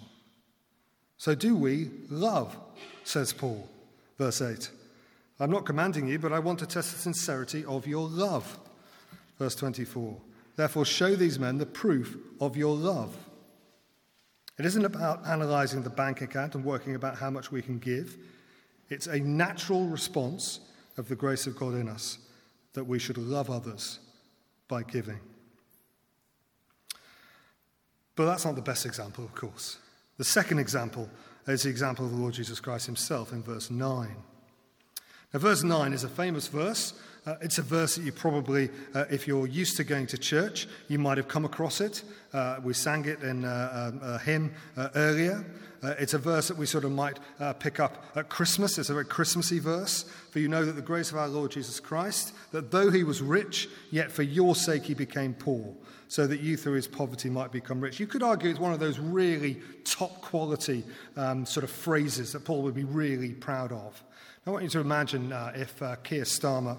So, 1.19 1.35
do 1.35 1.57
we 1.57 1.91
love, 2.11 2.57
says 3.05 3.33
Paul, 3.33 3.69
verse 4.19 4.43
8. 4.43 4.71
I'm 5.39 5.51
not 5.51 5.67
commanding 5.67 6.09
you, 6.09 6.19
but 6.19 6.33
I 6.33 6.39
want 6.39 6.59
to 6.61 6.67
test 6.67 6.93
the 6.93 6.99
sincerity 6.99 7.65
of 7.65 7.87
your 7.87 8.09
love. 8.09 8.59
Verse 9.39 9.55
24. 9.55 10.17
Therefore, 10.57 10.85
show 10.85 11.15
these 11.15 11.39
men 11.39 11.59
the 11.59 11.67
proof 11.67 12.17
of 12.41 12.57
your 12.57 12.75
love. 12.75 13.15
It 14.59 14.65
isn't 14.65 14.85
about 14.85 15.27
analyzing 15.27 15.83
the 15.83 15.91
bank 15.91 16.23
account 16.23 16.55
and 16.55 16.65
working 16.65 16.95
about 16.95 17.19
how 17.19 17.29
much 17.29 17.53
we 17.53 17.61
can 17.61 17.79
give. 17.79 18.17
It's 18.89 19.07
a 19.07 19.21
natural 19.21 19.87
response 19.87 20.61
of 20.97 21.09
the 21.09 21.17
grace 21.17 21.47
of 21.47 21.57
God 21.57 21.75
in 21.75 21.89
us 21.89 22.19
that 22.73 22.85
we 22.85 22.99
should 22.99 23.19
love 23.19 23.51
others 23.51 23.99
by 24.69 24.83
giving. 24.83 25.21
But 28.17 28.25
that's 28.25 28.45
not 28.45 28.57
the 28.57 28.63
best 28.63 28.87
example, 28.87 29.25
of 29.25 29.35
course. 29.35 29.79
The 30.17 30.25
second 30.25 30.59
example 30.59 31.09
is 31.47 31.63
the 31.63 31.71
example 31.71 32.07
of 32.07 32.11
the 32.11 32.17
Lord 32.17 32.35
Jesus 32.35 32.59
Christ 32.59 32.87
himself 32.87 33.33
in 33.33 33.43
verse 33.43 33.71
9. 33.71 34.17
Now, 35.33 35.41
verse 35.41 35.63
9 35.63 35.93
is 35.93 36.03
a 36.03 36.09
famous 36.09 36.49
verse. 36.49 36.95
Uh, 37.27 37.35
it's 37.41 37.59
a 37.59 37.63
verse 37.63 37.97
that 37.97 38.05
you 38.05 38.13
probably, 38.13 38.71
uh, 38.95 39.05
if 39.11 39.27
you're 39.27 39.47
used 39.47 39.77
to 39.77 39.85
going 39.85 40.07
to 40.07 40.17
church, 40.17 40.69
you 40.89 40.99
might 40.99 41.19
have 41.19 41.29
come 41.29 41.45
across 41.45 41.81
it. 41.81 42.05
Uh, 42.33 42.59
we 42.63 42.73
sang 42.73 43.05
it 43.05 43.23
in 43.23 43.45
uh, 43.45 43.93
um, 43.93 44.01
a 44.03 44.19
hymn 44.19 44.55
uh, 44.77 44.89
earlier. 44.95 45.45
Uh, 45.83 45.95
it's 45.99 46.15
a 46.15 46.19
verse 46.19 46.49
that 46.49 46.57
we 46.57 46.65
sort 46.65 46.85
of 46.85 46.93
might 46.93 47.19
pick 47.59 47.81
up 47.81 48.05
at 48.17 48.29
Christmas. 48.29 48.79
It's 48.79 48.89
a 48.89 48.95
very 48.95 49.05
Christmassy 49.05 49.59
verse. 49.59 50.05
For 50.31 50.39
you 50.39 50.49
know 50.49 50.65
that 50.65 50.73
the 50.73 50.83
grace 50.83 51.11
of 51.11 51.19
our 51.19 51.29
Lord 51.29 51.51
Jesus 51.51 51.81
Christ, 51.81 52.33
that 52.53 52.71
though 52.71 52.91
he 52.91 53.05
was 53.05 53.21
rich, 53.21 53.69
yet 53.91 54.11
for 54.11 54.23
your 54.23 54.55
sake 54.55 54.85
he 54.85 54.95
became 54.95 55.35
poor, 55.35 55.75
so 56.09 56.27
that 56.27 56.41
you 56.41 56.57
through 56.57 56.75
his 56.75 56.87
poverty 56.89 57.31
might 57.31 57.53
become 57.53 57.81
rich. 57.81 57.99
You 57.99 58.07
could 58.07 58.23
argue 58.23 58.51
it's 58.51 58.61
one 58.61 58.73
of 58.73 58.81
those 58.81 58.99
really 58.99 59.61
top 59.85 60.21
quality 60.21 60.85
um, 61.17 61.45
sort 61.47 61.65
of 61.65 61.71
phrases 61.71 62.33
that 62.33 62.45
Paul 62.45 62.63
would 62.63 62.75
be 62.75 62.85
really 62.85 63.33
proud 63.33 63.73
of. 63.73 64.03
I 64.47 64.51
want 64.51 64.63
you 64.63 64.71
to 64.71 64.81
imagine 64.81 65.33
uh, 65.33 65.53
if 65.57 65.83
uh, 65.83 65.97
Keir 66.05 66.23
Starmer, 66.23 66.77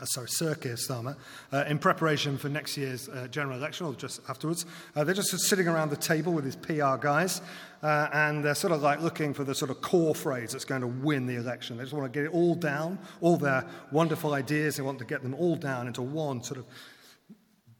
uh, 0.00 0.04
sorry, 0.06 0.28
Sir 0.30 0.54
Keir 0.54 0.76
Starmer, 0.76 1.16
uh, 1.52 1.64
in 1.68 1.78
preparation 1.78 2.38
for 2.38 2.48
next 2.48 2.78
year's 2.78 3.10
uh, 3.10 3.28
general 3.30 3.58
election, 3.58 3.84
or 3.84 3.92
just 3.92 4.22
afterwards, 4.26 4.64
uh, 4.96 5.04
they're 5.04 5.14
just 5.14 5.38
sitting 5.38 5.68
around 5.68 5.90
the 5.90 5.96
table 5.96 6.32
with 6.32 6.46
his 6.46 6.56
PR 6.56 6.96
guys, 6.96 7.42
uh, 7.82 8.08
and 8.14 8.42
they're 8.42 8.54
sort 8.54 8.72
of 8.72 8.80
like 8.80 9.02
looking 9.02 9.34
for 9.34 9.44
the 9.44 9.54
sort 9.54 9.70
of 9.70 9.82
core 9.82 10.14
phrase 10.14 10.52
that's 10.52 10.64
going 10.64 10.80
to 10.80 10.86
win 10.86 11.26
the 11.26 11.34
election. 11.34 11.76
They 11.76 11.82
just 11.82 11.92
want 11.92 12.10
to 12.10 12.18
get 12.18 12.24
it 12.24 12.32
all 12.32 12.54
down, 12.54 12.98
all 13.20 13.36
their 13.36 13.66
wonderful 13.92 14.32
ideas, 14.32 14.76
they 14.76 14.82
want 14.82 14.98
to 15.00 15.04
get 15.04 15.22
them 15.22 15.34
all 15.34 15.56
down 15.56 15.88
into 15.88 16.00
one 16.00 16.42
sort 16.42 16.58
of 16.58 16.64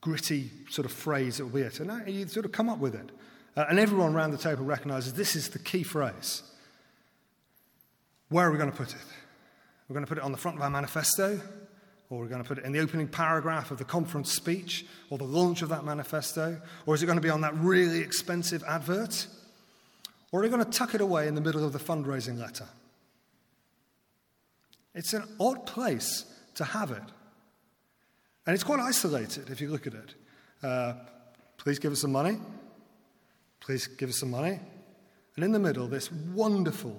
gritty 0.00 0.50
sort 0.70 0.86
of 0.86 0.92
phrase 0.92 1.38
that 1.38 1.44
will 1.44 1.52
be 1.52 1.62
it. 1.62 1.80
And 1.80 2.08
you 2.08 2.26
sort 2.28 2.46
of 2.46 2.52
come 2.52 2.68
up 2.68 2.78
with 2.78 2.94
it. 2.94 3.10
Uh, 3.56 3.64
and 3.68 3.78
everyone 3.78 4.14
around 4.14 4.30
the 4.30 4.38
table 4.38 4.64
recognizes 4.64 5.14
this 5.14 5.34
is 5.34 5.48
the 5.50 5.58
key 5.58 5.82
phrase. 5.82 6.42
Where 8.28 8.46
are 8.46 8.52
we 8.52 8.58
going 8.58 8.70
to 8.70 8.76
put 8.76 8.90
it? 8.90 9.04
We're 9.88 9.94
going 9.94 10.04
to 10.04 10.08
put 10.08 10.18
it 10.18 10.24
on 10.24 10.32
the 10.32 10.38
front 10.38 10.58
of 10.58 10.62
our 10.62 10.70
manifesto, 10.70 11.40
or 12.10 12.20
we're 12.20 12.28
going 12.28 12.42
to 12.42 12.48
put 12.48 12.58
it 12.58 12.64
in 12.64 12.72
the 12.72 12.80
opening 12.80 13.08
paragraph 13.08 13.70
of 13.70 13.78
the 13.78 13.84
conference 13.84 14.32
speech, 14.32 14.86
or 15.10 15.18
the 15.18 15.24
launch 15.24 15.62
of 15.62 15.70
that 15.70 15.84
manifesto, 15.84 16.60
or 16.86 16.94
is 16.94 17.02
it 17.02 17.06
going 17.06 17.16
to 17.16 17.22
be 17.22 17.30
on 17.30 17.40
that 17.40 17.54
really 17.56 18.00
expensive 18.00 18.62
advert? 18.64 19.26
Or 20.30 20.40
are 20.40 20.42
we 20.42 20.50
going 20.50 20.64
to 20.64 20.70
tuck 20.70 20.94
it 20.94 21.00
away 21.00 21.26
in 21.26 21.34
the 21.34 21.40
middle 21.40 21.64
of 21.64 21.72
the 21.72 21.78
fundraising 21.78 22.38
letter? 22.38 22.66
It's 24.94 25.14
an 25.14 25.24
odd 25.40 25.66
place 25.66 26.26
to 26.56 26.64
have 26.64 26.90
it. 26.90 27.02
And 28.48 28.54
it's 28.54 28.64
quite 28.64 28.80
isolated 28.80 29.50
if 29.50 29.60
you 29.60 29.68
look 29.68 29.86
at 29.86 29.92
it. 29.92 30.14
Uh, 30.62 30.94
please 31.58 31.78
give 31.78 31.92
us 31.92 32.00
some 32.00 32.12
money. 32.12 32.38
Please 33.60 33.86
give 33.86 34.08
us 34.08 34.16
some 34.16 34.30
money. 34.30 34.58
And 35.36 35.44
in 35.44 35.52
the 35.52 35.58
middle, 35.58 35.86
this 35.86 36.10
wonderful 36.10 36.96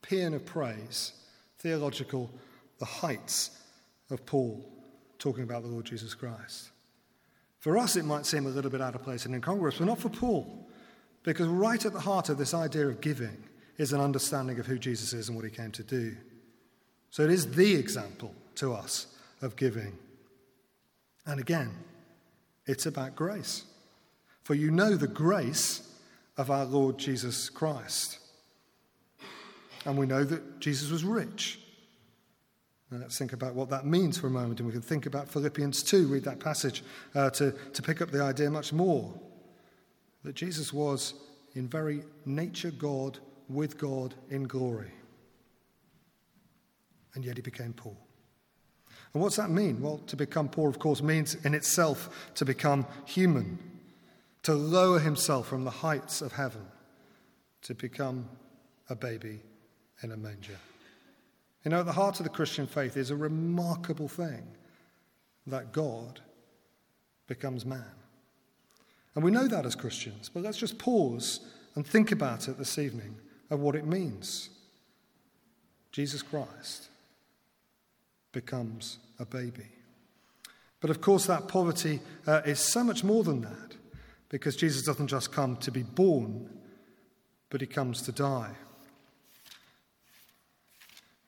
paean 0.00 0.32
of 0.32 0.46
praise, 0.46 1.12
theological, 1.58 2.30
the 2.78 2.84
heights 2.84 3.50
of 4.10 4.24
Paul 4.26 4.64
talking 5.18 5.42
about 5.42 5.64
the 5.64 5.68
Lord 5.68 5.86
Jesus 5.86 6.14
Christ. 6.14 6.70
For 7.58 7.76
us, 7.78 7.96
it 7.96 8.04
might 8.04 8.24
seem 8.24 8.46
a 8.46 8.50
little 8.50 8.70
bit 8.70 8.80
out 8.80 8.94
of 8.94 9.02
place 9.02 9.26
and 9.26 9.34
incongruous, 9.34 9.78
but 9.78 9.88
not 9.88 9.98
for 9.98 10.08
Paul, 10.08 10.68
because 11.24 11.48
right 11.48 11.84
at 11.84 11.94
the 11.94 11.98
heart 11.98 12.28
of 12.28 12.38
this 12.38 12.54
idea 12.54 12.86
of 12.86 13.00
giving 13.00 13.42
is 13.76 13.92
an 13.92 14.00
understanding 14.00 14.60
of 14.60 14.66
who 14.66 14.78
Jesus 14.78 15.12
is 15.12 15.28
and 15.28 15.34
what 15.34 15.44
he 15.44 15.50
came 15.50 15.72
to 15.72 15.82
do. 15.82 16.16
So 17.10 17.24
it 17.24 17.30
is 17.32 17.56
the 17.56 17.74
example 17.74 18.32
to 18.54 18.72
us 18.72 19.08
of 19.42 19.56
giving. 19.56 19.98
And 21.26 21.40
again, 21.40 21.72
it's 22.66 22.86
about 22.86 23.16
grace. 23.16 23.64
For 24.44 24.54
you 24.54 24.70
know 24.70 24.96
the 24.96 25.08
grace 25.08 25.88
of 26.36 26.50
our 26.50 26.64
Lord 26.64 26.98
Jesus 26.98 27.50
Christ. 27.50 28.18
And 29.84 29.96
we 29.96 30.06
know 30.06 30.24
that 30.24 30.60
Jesus 30.60 30.90
was 30.90 31.04
rich. 31.04 31.60
And 32.90 33.00
let's 33.00 33.18
think 33.18 33.32
about 33.32 33.54
what 33.54 33.70
that 33.70 33.84
means 33.84 34.18
for 34.18 34.28
a 34.28 34.30
moment. 34.30 34.60
And 34.60 34.66
we 34.66 34.72
can 34.72 34.82
think 34.82 35.06
about 35.06 35.28
Philippians 35.28 35.82
2, 35.82 36.06
read 36.06 36.24
that 36.24 36.38
passage 36.38 36.84
uh, 37.14 37.30
to, 37.30 37.52
to 37.72 37.82
pick 37.82 38.00
up 38.00 38.10
the 38.10 38.22
idea 38.22 38.50
much 38.50 38.72
more. 38.72 39.12
That 40.22 40.34
Jesus 40.34 40.72
was 40.72 41.14
in 41.54 41.66
very 41.68 42.02
nature 42.24 42.70
God, 42.70 43.18
with 43.48 43.78
God 43.78 44.14
in 44.30 44.44
glory. 44.44 44.92
And 47.14 47.24
yet 47.24 47.36
he 47.36 47.42
became 47.42 47.72
poor. 47.72 47.96
And 49.16 49.22
what's 49.22 49.36
that 49.36 49.48
mean? 49.48 49.80
Well, 49.80 50.02
to 50.08 50.14
become 50.14 50.50
poor, 50.50 50.68
of 50.68 50.78
course, 50.78 51.00
means 51.00 51.36
in 51.36 51.54
itself 51.54 52.30
to 52.34 52.44
become 52.44 52.86
human, 53.06 53.58
to 54.42 54.52
lower 54.52 54.98
himself 54.98 55.48
from 55.48 55.64
the 55.64 55.70
heights 55.70 56.20
of 56.20 56.32
heaven, 56.32 56.66
to 57.62 57.74
become 57.74 58.28
a 58.90 58.94
baby 58.94 59.40
in 60.02 60.12
a 60.12 60.18
manger. 60.18 60.58
You 61.64 61.70
know, 61.70 61.80
at 61.80 61.86
the 61.86 61.92
heart 61.92 62.20
of 62.20 62.24
the 62.24 62.30
Christian 62.30 62.66
faith 62.66 62.98
is 62.98 63.10
a 63.10 63.16
remarkable 63.16 64.06
thing 64.06 64.46
that 65.46 65.72
God 65.72 66.20
becomes 67.26 67.64
man. 67.64 67.94
And 69.14 69.24
we 69.24 69.30
know 69.30 69.48
that 69.48 69.64
as 69.64 69.74
Christians, 69.74 70.28
but 70.28 70.42
let's 70.42 70.58
just 70.58 70.76
pause 70.76 71.40
and 71.74 71.86
think 71.86 72.12
about 72.12 72.48
it 72.48 72.58
this 72.58 72.76
evening 72.76 73.16
of 73.48 73.60
what 73.60 73.76
it 73.76 73.86
means. 73.86 74.50
Jesus 75.90 76.20
Christ 76.20 76.90
becomes 78.32 78.98
a 79.18 79.24
baby. 79.24 79.66
But 80.80 80.90
of 80.90 81.00
course, 81.00 81.26
that 81.26 81.48
poverty 81.48 82.00
uh, 82.26 82.42
is 82.44 82.60
so 82.60 82.84
much 82.84 83.02
more 83.02 83.24
than 83.24 83.40
that 83.42 83.76
because 84.28 84.56
Jesus 84.56 84.82
doesn't 84.82 85.08
just 85.08 85.32
come 85.32 85.56
to 85.58 85.70
be 85.70 85.82
born, 85.82 86.50
but 87.50 87.60
he 87.60 87.66
comes 87.66 88.02
to 88.02 88.12
die. 88.12 88.52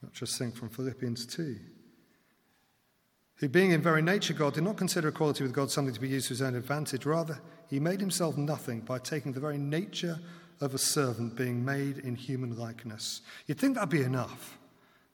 Not 0.02 0.12
just 0.12 0.38
think 0.38 0.54
from 0.54 0.68
Philippians 0.68 1.26
2. 1.26 1.56
Who, 3.36 3.48
being 3.48 3.70
in 3.70 3.82
very 3.82 4.02
nature 4.02 4.34
God, 4.34 4.54
did 4.54 4.64
not 4.64 4.76
consider 4.76 5.08
equality 5.08 5.44
with 5.44 5.52
God 5.52 5.70
something 5.70 5.94
to 5.94 6.00
be 6.00 6.08
used 6.08 6.26
to 6.26 6.34
his 6.34 6.42
own 6.42 6.56
advantage. 6.56 7.06
Rather, 7.06 7.40
he 7.68 7.78
made 7.78 8.00
himself 8.00 8.36
nothing 8.36 8.80
by 8.80 8.98
taking 8.98 9.32
the 9.32 9.40
very 9.40 9.58
nature 9.58 10.18
of 10.60 10.74
a 10.74 10.78
servant, 10.78 11.36
being 11.36 11.64
made 11.64 11.98
in 11.98 12.16
human 12.16 12.56
likeness. 12.58 13.20
You'd 13.46 13.58
think 13.58 13.74
that'd 13.74 13.90
be 13.90 14.02
enough. 14.02 14.58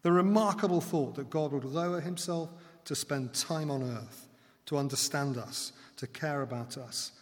The 0.03 0.13
remarkable 0.13 0.81
thought 0.81 1.17
that 1.17 1.31
God 1.31 1.53
would 1.53 1.65
lower 1.65 2.01
himself 2.01 2.51
to 2.85 2.95
spend 2.95 3.35
time 3.35 3.71
on 3.71 3.83
earth, 3.83 4.29
to 4.67 4.77
understand 4.77 5.37
us, 5.39 5.73
to 5.97 6.07
care 6.07 6.43
about 6.43 6.77
us. 6.77 7.13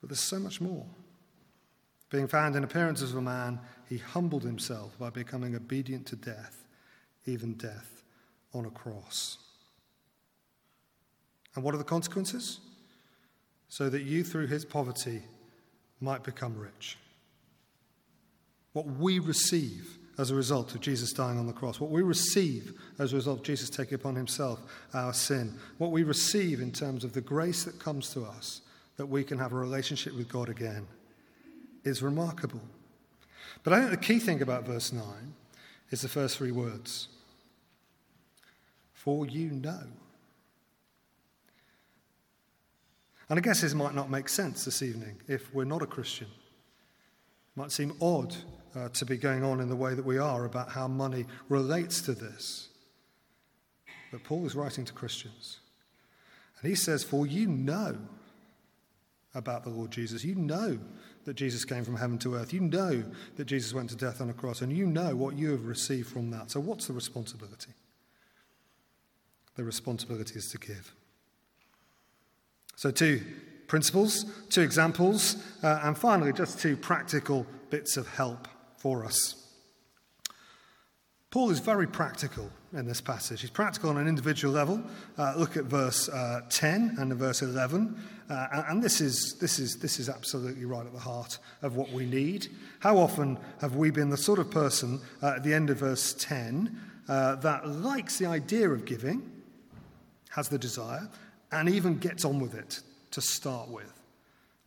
But 0.00 0.10
there's 0.10 0.20
so 0.20 0.38
much 0.38 0.60
more. 0.60 0.86
Being 2.10 2.26
found 2.26 2.56
in 2.56 2.64
appearance 2.64 3.02
as 3.02 3.14
a 3.14 3.20
man, 3.20 3.60
he 3.88 3.98
humbled 3.98 4.42
himself 4.42 4.98
by 4.98 5.10
becoming 5.10 5.54
obedient 5.54 6.06
to 6.06 6.16
death, 6.16 6.64
even 7.26 7.54
death 7.54 8.02
on 8.52 8.64
a 8.64 8.70
cross. 8.70 9.38
And 11.54 11.64
what 11.64 11.74
are 11.74 11.78
the 11.78 11.84
consequences? 11.84 12.60
So 13.68 13.88
that 13.88 14.02
you, 14.02 14.24
through 14.24 14.48
his 14.48 14.64
poverty, 14.64 15.22
might 16.00 16.24
become 16.24 16.58
rich. 16.58 16.98
What 18.72 18.86
we 18.86 19.18
receive 19.18 19.98
as 20.20 20.30
a 20.30 20.34
result 20.34 20.74
of 20.74 20.82
Jesus 20.82 21.14
dying 21.14 21.38
on 21.38 21.46
the 21.46 21.52
cross, 21.52 21.80
what 21.80 21.90
we 21.90 22.02
receive 22.02 22.74
as 22.98 23.12
a 23.12 23.16
result 23.16 23.38
of 23.38 23.44
Jesus 23.44 23.70
taking 23.70 23.94
upon 23.94 24.14
himself 24.14 24.60
our 24.92 25.14
sin, 25.14 25.54
what 25.78 25.92
we 25.92 26.02
receive 26.02 26.60
in 26.60 26.70
terms 26.70 27.04
of 27.04 27.14
the 27.14 27.22
grace 27.22 27.64
that 27.64 27.78
comes 27.78 28.12
to 28.12 28.24
us 28.24 28.60
that 28.98 29.06
we 29.06 29.24
can 29.24 29.38
have 29.38 29.54
a 29.54 29.56
relationship 29.56 30.14
with 30.14 30.28
God 30.28 30.50
again 30.50 30.86
is 31.84 32.02
remarkable. 32.02 32.60
But 33.62 33.72
I 33.72 33.78
think 33.78 33.90
the 33.92 33.96
key 33.96 34.18
thing 34.18 34.42
about 34.42 34.66
verse 34.66 34.92
9 34.92 35.02
is 35.90 36.02
the 36.02 36.08
first 36.08 36.36
three 36.36 36.52
words 36.52 37.08
For 38.92 39.26
you 39.26 39.50
know. 39.52 39.84
And 43.30 43.38
I 43.38 43.40
guess 43.40 43.62
this 43.62 43.72
might 43.72 43.94
not 43.94 44.10
make 44.10 44.28
sense 44.28 44.66
this 44.66 44.82
evening 44.82 45.16
if 45.28 45.54
we're 45.54 45.64
not 45.64 45.80
a 45.80 45.86
Christian. 45.86 46.26
It 46.26 47.58
might 47.58 47.72
seem 47.72 47.94
odd 48.02 48.36
uh, 48.76 48.88
to 48.90 49.04
be 49.04 49.16
going 49.16 49.42
on 49.42 49.60
in 49.60 49.68
the 49.68 49.76
way 49.76 49.94
that 49.94 50.04
we 50.04 50.18
are 50.18 50.44
about 50.44 50.70
how 50.70 50.86
money 50.86 51.26
relates 51.48 52.00
to 52.02 52.12
this. 52.12 52.68
But 54.12 54.24
Paul 54.24 54.46
is 54.46 54.54
writing 54.54 54.84
to 54.84 54.92
Christians. 54.92 55.58
And 56.60 56.68
he 56.68 56.74
says, 56.74 57.04
For 57.04 57.26
you 57.26 57.46
know 57.46 57.96
about 59.34 59.64
the 59.64 59.70
Lord 59.70 59.90
Jesus. 59.90 60.24
You 60.24 60.34
know 60.34 60.78
that 61.24 61.34
Jesus 61.34 61.64
came 61.64 61.84
from 61.84 61.96
heaven 61.96 62.18
to 62.18 62.34
earth. 62.34 62.52
You 62.52 62.60
know 62.60 63.04
that 63.36 63.44
Jesus 63.44 63.72
went 63.72 63.90
to 63.90 63.96
death 63.96 64.20
on 64.20 64.30
a 64.30 64.32
cross. 64.32 64.62
And 64.62 64.72
you 64.72 64.86
know 64.86 65.14
what 65.14 65.36
you 65.36 65.50
have 65.50 65.66
received 65.66 66.08
from 66.08 66.30
that. 66.30 66.50
So, 66.50 66.60
what's 66.60 66.86
the 66.86 66.92
responsibility? 66.92 67.72
The 69.56 69.64
responsibility 69.64 70.36
is 70.36 70.50
to 70.50 70.58
give. 70.58 70.92
So, 72.76 72.90
two 72.90 73.22
principles, 73.68 74.24
two 74.48 74.62
examples, 74.62 75.36
uh, 75.62 75.80
and 75.84 75.96
finally, 75.96 76.32
just 76.32 76.58
two 76.58 76.76
practical 76.76 77.46
bits 77.70 77.96
of 77.96 78.08
help 78.08 78.48
for 78.80 79.04
us. 79.04 79.36
Paul 81.30 81.50
is 81.50 81.60
very 81.60 81.86
practical 81.86 82.50
in 82.72 82.86
this 82.86 83.00
passage. 83.00 83.42
He's 83.42 83.50
practical 83.50 83.90
on 83.90 83.98
an 83.98 84.08
individual 84.08 84.52
level. 84.52 84.82
Uh, 85.16 85.34
look 85.36 85.56
at 85.56 85.64
verse 85.64 86.08
uh, 86.08 86.40
10 86.48 86.96
and 86.98 87.14
verse 87.14 87.42
11. 87.42 87.96
Uh, 88.28 88.64
and 88.68 88.82
this 88.82 89.00
is, 89.00 89.36
this, 89.40 89.58
is, 89.60 89.76
this 89.76 90.00
is 90.00 90.08
absolutely 90.08 90.64
right 90.64 90.84
at 90.84 90.92
the 90.92 90.98
heart 90.98 91.38
of 91.62 91.76
what 91.76 91.92
we 91.92 92.06
need. 92.06 92.48
How 92.80 92.96
often 92.96 93.38
have 93.60 93.76
we 93.76 93.90
been 93.90 94.08
the 94.08 94.16
sort 94.16 94.40
of 94.40 94.50
person 94.50 95.00
uh, 95.22 95.34
at 95.36 95.44
the 95.44 95.54
end 95.54 95.70
of 95.70 95.78
verse 95.78 96.14
10 96.14 96.76
uh, 97.08 97.36
that 97.36 97.68
likes 97.68 98.18
the 98.18 98.26
idea 98.26 98.68
of 98.70 98.84
giving, 98.84 99.30
has 100.30 100.48
the 100.48 100.58
desire, 100.58 101.08
and 101.52 101.68
even 101.68 101.98
gets 101.98 102.24
on 102.24 102.40
with 102.40 102.54
it 102.54 102.80
to 103.12 103.20
start 103.20 103.68
with? 103.68 103.92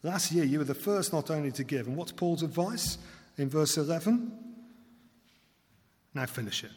Last 0.03 0.31
year, 0.31 0.45
you 0.45 0.59
were 0.59 0.65
the 0.65 0.75
first 0.75 1.11
not 1.11 1.31
only 1.31 1.51
to 1.53 1.63
give. 1.63 1.87
And 1.87 1.97
what's 1.97 2.11
Paul's 2.11 2.43
advice 2.43 2.97
in 3.37 3.49
verse 3.49 3.77
11? 3.77 4.31
Now 6.13 6.25
finish 6.25 6.63
it. 6.63 6.71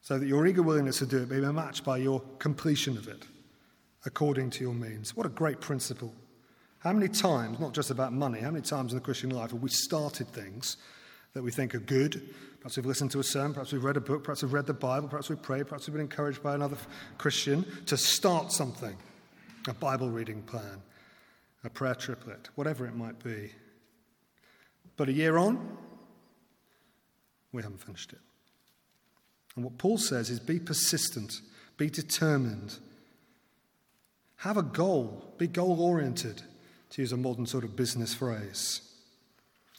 So 0.00 0.18
that 0.18 0.26
your 0.26 0.46
eager 0.46 0.62
willingness 0.62 0.98
to 0.98 1.06
do 1.06 1.18
it 1.18 1.30
may 1.30 1.40
be 1.40 1.52
matched 1.52 1.84
by 1.84 1.98
your 1.98 2.20
completion 2.38 2.96
of 2.96 3.06
it 3.06 3.26
according 4.06 4.50
to 4.50 4.64
your 4.64 4.74
means. 4.74 5.14
What 5.14 5.26
a 5.26 5.30
great 5.30 5.60
principle. 5.60 6.14
How 6.78 6.92
many 6.92 7.08
times, 7.08 7.60
not 7.60 7.74
just 7.74 7.90
about 7.90 8.12
money, 8.12 8.40
how 8.40 8.50
many 8.50 8.62
times 8.62 8.92
in 8.92 8.98
the 8.98 9.04
Christian 9.04 9.30
life 9.30 9.50
have 9.50 9.60
we 9.60 9.68
started 9.68 10.28
things 10.28 10.78
that 11.34 11.42
we 11.42 11.50
think 11.50 11.74
are 11.74 11.80
good? 11.80 12.34
Perhaps 12.60 12.76
we've 12.76 12.86
listened 12.86 13.10
to 13.10 13.20
a 13.20 13.24
sermon, 13.24 13.52
perhaps 13.52 13.72
we've 13.72 13.84
read 13.84 13.98
a 13.98 14.00
book, 14.00 14.24
perhaps 14.24 14.42
we've 14.42 14.52
read 14.52 14.66
the 14.66 14.72
Bible, 14.74 15.08
perhaps 15.08 15.28
we've 15.28 15.42
prayed, 15.42 15.66
perhaps 15.66 15.86
we've 15.86 15.92
been 15.92 16.02
encouraged 16.02 16.42
by 16.42 16.54
another 16.54 16.76
Christian 17.18 17.66
to 17.86 17.96
start 17.96 18.52
something 18.52 18.96
a 19.68 19.74
Bible 19.74 20.08
reading 20.08 20.42
plan, 20.42 20.82
a 21.64 21.70
prayer 21.70 21.94
triplet, 21.94 22.48
whatever 22.54 22.86
it 22.86 22.94
might 22.94 23.22
be. 23.22 23.50
But 25.00 25.08
a 25.08 25.12
year 25.12 25.38
on, 25.38 25.78
we 27.52 27.62
haven't 27.62 27.80
finished 27.80 28.12
it. 28.12 28.18
And 29.56 29.64
what 29.64 29.78
Paul 29.78 29.96
says 29.96 30.28
is 30.28 30.38
be 30.38 30.58
persistent, 30.58 31.40
be 31.78 31.88
determined, 31.88 32.76
have 34.36 34.58
a 34.58 34.62
goal, 34.62 35.32
be 35.38 35.46
goal 35.46 35.80
oriented, 35.80 36.42
to 36.90 37.00
use 37.00 37.12
a 37.12 37.16
modern 37.16 37.46
sort 37.46 37.64
of 37.64 37.76
business 37.76 38.12
phrase. 38.12 38.82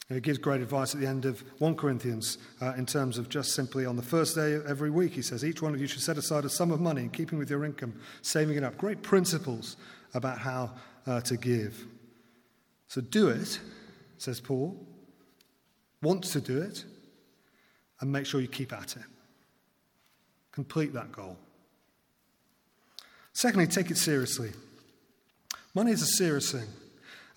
And 0.09 0.15
he 0.15 0.21
gives 0.21 0.39
great 0.39 0.59
advice 0.59 0.95
at 0.95 1.01
the 1.01 1.07
end 1.07 1.25
of 1.25 1.43
1 1.59 1.75
Corinthians 1.75 2.39
uh, 2.59 2.73
in 2.75 2.87
terms 2.87 3.19
of 3.19 3.29
just 3.29 3.53
simply 3.53 3.85
on 3.85 3.97
the 3.97 4.01
first 4.01 4.33
day 4.33 4.53
of 4.53 4.65
every 4.65 4.89
week, 4.89 5.11
he 5.11 5.21
says, 5.21 5.45
each 5.45 5.61
one 5.61 5.75
of 5.75 5.79
you 5.79 5.85
should 5.85 6.01
set 6.01 6.17
aside 6.17 6.45
a 6.45 6.49
sum 6.49 6.71
of 6.71 6.81
money 6.81 7.03
in 7.03 7.11
keeping 7.11 7.37
with 7.37 7.51
your 7.51 7.63
income, 7.63 7.93
saving 8.23 8.57
it 8.57 8.63
up. 8.63 8.75
Great 8.79 9.03
principles 9.03 9.77
about 10.15 10.39
how 10.39 10.71
uh, 11.05 11.21
to 11.21 11.37
give. 11.37 11.85
So 12.87 13.01
do 13.01 13.29
it, 13.29 13.59
says 14.17 14.39
Paul. 14.39 14.87
Want 16.01 16.23
to 16.23 16.41
do 16.41 16.61
it, 16.61 16.83
and 17.99 18.11
make 18.11 18.25
sure 18.25 18.41
you 18.41 18.47
keep 18.47 18.73
at 18.73 18.95
it. 18.95 19.03
Complete 20.51 20.93
that 20.93 21.11
goal. 21.11 21.37
Secondly, 23.33 23.67
take 23.67 23.91
it 23.91 23.97
seriously. 23.97 24.51
Money 25.73 25.91
is 25.91 26.01
a 26.01 26.07
serious 26.17 26.51
thing. 26.51 26.67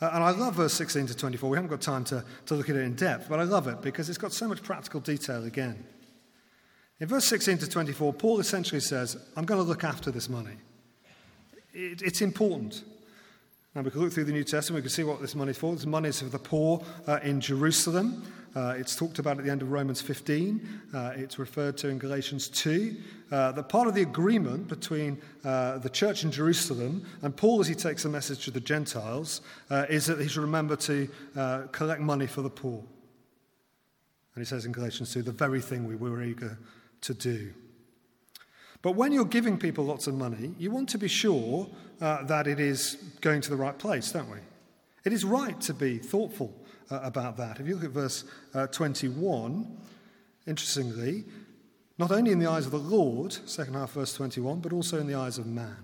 Uh, 0.00 0.10
and 0.12 0.24
I 0.24 0.30
love 0.30 0.56
verse 0.56 0.74
16 0.74 1.06
to 1.06 1.16
24. 1.16 1.48
We 1.48 1.56
haven't 1.56 1.70
got 1.70 1.80
time 1.80 2.04
to, 2.04 2.24
to 2.46 2.54
look 2.54 2.68
at 2.68 2.76
it 2.76 2.80
in 2.80 2.94
depth, 2.94 3.28
but 3.28 3.38
I 3.38 3.44
love 3.44 3.68
it 3.68 3.80
because 3.80 4.08
it's 4.08 4.18
got 4.18 4.32
so 4.32 4.48
much 4.48 4.62
practical 4.62 5.00
detail 5.00 5.44
again. 5.44 5.84
In 7.00 7.08
verse 7.08 7.26
16 7.26 7.58
to 7.58 7.68
24, 7.68 8.12
Paul 8.14 8.40
essentially 8.40 8.80
says, 8.80 9.16
I'm 9.36 9.44
going 9.44 9.60
to 9.60 9.66
look 9.66 9.84
after 9.84 10.10
this 10.10 10.28
money. 10.28 10.56
It, 11.72 12.02
it's 12.02 12.22
important. 12.22 12.82
Now, 13.74 13.82
we 13.82 13.90
can 13.90 14.02
look 14.02 14.12
through 14.12 14.24
the 14.24 14.32
New 14.32 14.44
Testament, 14.44 14.84
we 14.84 14.88
can 14.88 14.94
see 14.94 15.02
what 15.02 15.20
this 15.20 15.34
money 15.34 15.50
is 15.50 15.58
for. 15.58 15.74
This 15.74 15.84
money 15.84 16.08
is 16.10 16.20
for 16.20 16.28
the 16.28 16.38
poor 16.38 16.84
uh, 17.08 17.18
in 17.24 17.40
Jerusalem. 17.40 18.22
Uh, 18.54 18.74
it's 18.76 18.94
talked 18.94 19.18
about 19.18 19.36
at 19.38 19.44
the 19.44 19.50
end 19.50 19.62
of 19.62 19.72
Romans 19.72 20.00
15. 20.00 20.82
Uh, 20.94 21.12
it's 21.16 21.40
referred 21.40 21.76
to 21.78 21.88
in 21.88 21.98
Galatians 21.98 22.48
2. 22.50 22.96
Uh, 23.32 23.50
that 23.50 23.68
part 23.68 23.88
of 23.88 23.94
the 23.94 24.02
agreement 24.02 24.68
between 24.68 25.20
uh, 25.44 25.78
the 25.78 25.90
church 25.90 26.22
in 26.22 26.30
Jerusalem 26.30 27.04
and 27.22 27.36
Paul, 27.36 27.60
as 27.60 27.66
he 27.66 27.74
takes 27.74 28.04
a 28.04 28.08
message 28.08 28.44
to 28.44 28.52
the 28.52 28.60
Gentiles, 28.60 29.40
uh, 29.70 29.86
is 29.88 30.06
that 30.06 30.20
he 30.20 30.28
should 30.28 30.42
remember 30.42 30.76
to 30.76 31.08
uh, 31.34 31.62
collect 31.72 32.00
money 32.00 32.28
for 32.28 32.42
the 32.42 32.50
poor. 32.50 32.78
And 34.36 34.44
he 34.44 34.44
says 34.44 34.66
in 34.66 34.70
Galatians 34.70 35.12
2, 35.12 35.22
the 35.22 35.32
very 35.32 35.60
thing 35.60 35.84
we 35.88 35.96
were 35.96 36.22
eager 36.22 36.58
to 37.00 37.12
do. 37.12 37.52
But 38.82 38.92
when 38.92 39.10
you're 39.12 39.24
giving 39.24 39.58
people 39.58 39.84
lots 39.84 40.06
of 40.06 40.14
money, 40.14 40.54
you 40.58 40.70
want 40.70 40.90
to 40.90 40.98
be 40.98 41.08
sure 41.08 41.66
that 42.00 42.46
it 42.46 42.60
is 42.60 42.96
going 43.20 43.40
to 43.42 43.50
the 43.50 43.56
right 43.56 43.78
place, 43.78 44.12
don't 44.12 44.30
we? 44.30 44.38
It 45.04 45.12
is 45.12 45.24
right 45.24 45.60
to 45.62 45.74
be 45.74 45.98
thoughtful 45.98 46.54
uh, 46.90 47.00
about 47.02 47.36
that. 47.36 47.60
If 47.60 47.66
you 47.66 47.74
look 47.74 47.84
at 47.84 47.90
verse 47.90 48.24
uh, 48.54 48.66
21, 48.68 49.76
interestingly, 50.46 51.24
not 51.98 52.10
only 52.10 52.32
in 52.32 52.38
the 52.38 52.50
eyes 52.50 52.66
of 52.66 52.72
the 52.72 52.78
Lord, 52.78 53.32
second 53.48 53.74
half, 53.74 53.92
verse 53.92 54.14
21, 54.14 54.60
but 54.60 54.72
also 54.72 54.98
in 54.98 55.06
the 55.06 55.14
eyes 55.14 55.38
of 55.38 55.46
man. 55.46 55.76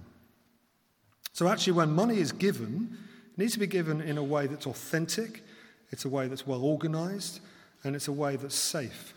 So 1.33 1.49
actually, 1.49 1.75
when 1.75 1.93
money 1.93 2.19
is 2.19 2.33
given, 2.33 2.99
it 3.33 3.39
needs 3.39 3.53
to 3.53 3.61
be 3.61 3.67
given 3.67 4.01
in 4.01 4.19
a 4.19 4.25
way 4.25 4.47
that's 4.47 4.67
authentic, 4.67 5.45
it's 5.91 6.05
a 6.05 6.09
way 6.09 6.27
that's 6.27 6.47
well 6.47 6.63
organized, 6.65 7.41
and 7.85 7.95
it's 7.95 8.09
a 8.09 8.13
way 8.13 8.37
that's 8.37 8.57
safe. 8.57 9.15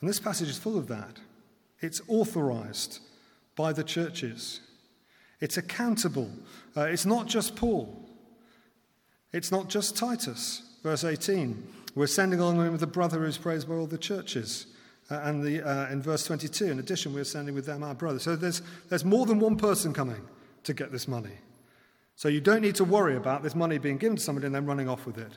And 0.00 0.08
this 0.08 0.20
passage 0.20 0.48
is 0.48 0.58
full 0.58 0.78
of 0.78 0.88
that. 0.88 1.18
It's 1.80 2.00
authorized 2.08 3.00
by 3.56 3.72
the 3.72 3.84
churches, 3.84 4.60
it's 5.44 5.58
accountable. 5.58 6.30
Uh, 6.74 6.84
it's 6.84 7.04
not 7.04 7.26
just 7.26 7.54
Paul, 7.54 8.02
it's 9.30 9.52
not 9.52 9.68
just 9.68 9.94
Titus. 9.94 10.62
Verse 10.82 11.04
18, 11.04 11.62
we're 11.94 12.06
sending 12.06 12.40
along 12.40 12.58
with 12.70 12.80
the 12.80 12.86
brother 12.86 13.18
who's 13.20 13.36
praised 13.36 13.68
by 13.68 13.74
all 13.74 13.86
the 13.86 13.98
churches. 13.98 14.66
Uh, 15.10 15.20
and 15.24 15.42
the, 15.42 15.62
uh, 15.62 15.90
in 15.90 16.00
verse 16.00 16.24
22, 16.24 16.64
in 16.66 16.78
addition, 16.78 17.12
we're 17.12 17.24
sending 17.24 17.54
with 17.54 17.66
them 17.66 17.82
our 17.82 17.94
brother. 17.94 18.18
So 18.18 18.36
there's, 18.36 18.62
there's 18.88 19.04
more 19.04 19.26
than 19.26 19.38
one 19.38 19.56
person 19.56 19.92
coming 19.92 20.22
to 20.62 20.72
get 20.72 20.92
this 20.92 21.06
money. 21.06 21.38
So 22.16 22.28
you 22.28 22.40
don't 22.40 22.62
need 22.62 22.74
to 22.76 22.84
worry 22.84 23.16
about 23.16 23.42
this 23.42 23.54
money 23.54 23.76
being 23.76 23.98
given 23.98 24.16
to 24.16 24.22
somebody 24.22 24.46
and 24.46 24.54
then 24.54 24.64
running 24.64 24.88
off 24.88 25.04
with 25.04 25.18
it. 25.18 25.32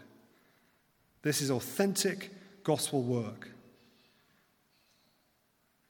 This 1.21 1.41
is 1.41 1.51
authentic 1.51 2.31
gospel 2.63 3.03
work. 3.03 3.49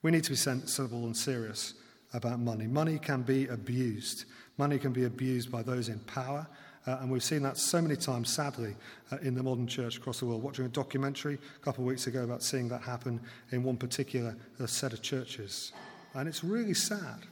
We 0.02 0.10
need 0.10 0.24
to 0.24 0.32
be 0.32 0.36
sensible 0.36 1.06
and 1.06 1.16
serious 1.16 1.76
about 2.18 2.40
money. 2.40 2.68
Money 2.68 3.00
can 3.00 3.22
be 3.22 3.48
abused. 3.48 4.26
Money 4.58 4.78
can 4.78 4.92
be 4.92 5.06
abused 5.06 5.50
by 5.50 5.62
those 5.62 5.88
in 5.88 6.00
power 6.00 6.46
uh, 6.88 7.00
and 7.02 7.12
we've 7.12 7.24
seen 7.24 7.44
that 7.44 7.58
so 7.58 7.82
many 7.82 7.98
times, 7.98 8.30
sadly, 8.30 8.74
uh, 9.12 9.18
in 9.18 9.36
the 9.36 9.44
modern 9.44 9.68
church 9.68 9.98
across 9.98 10.22
the 10.22 10.26
world. 10.26 10.42
Watching 10.42 10.66
a 10.66 10.70
documentary 10.70 11.38
a 11.56 11.60
couple 11.60 11.84
of 11.84 11.88
weeks 11.88 12.08
ago 12.08 12.24
about 12.24 12.42
seeing 12.42 12.70
that 12.70 12.82
happen 12.82 13.20
in 13.52 13.62
one 13.62 13.76
particular 13.76 14.38
uh, 14.60 14.66
set 14.66 14.94
of 14.94 15.02
churches. 15.02 15.74
And 16.14 16.30
it's 16.30 16.46
really 16.46 16.74
sad. 16.74 17.26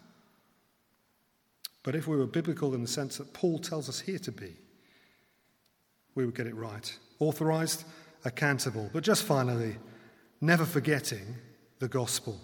But 1.84 1.96
if 1.96 2.06
we 2.06 2.18
were 2.18 2.26
biblical 2.26 2.74
in 2.74 2.82
the 2.82 2.88
sense 2.88 3.18
that 3.18 3.32
Paul 3.32 3.60
tells 3.60 3.88
us 3.88 4.02
here 4.02 4.20
to 4.20 4.32
be, 4.32 4.58
we 6.16 6.26
would 6.26 6.36
get 6.36 6.48
it 6.48 6.56
right. 6.56 6.94
Authorized, 7.20 7.86
accountable. 8.26 8.90
But 8.92 9.04
just 9.04 9.24
finally, 9.24 9.78
never 10.42 10.66
forgetting 10.66 11.36
the 11.80 11.88
gospel. 11.88 12.42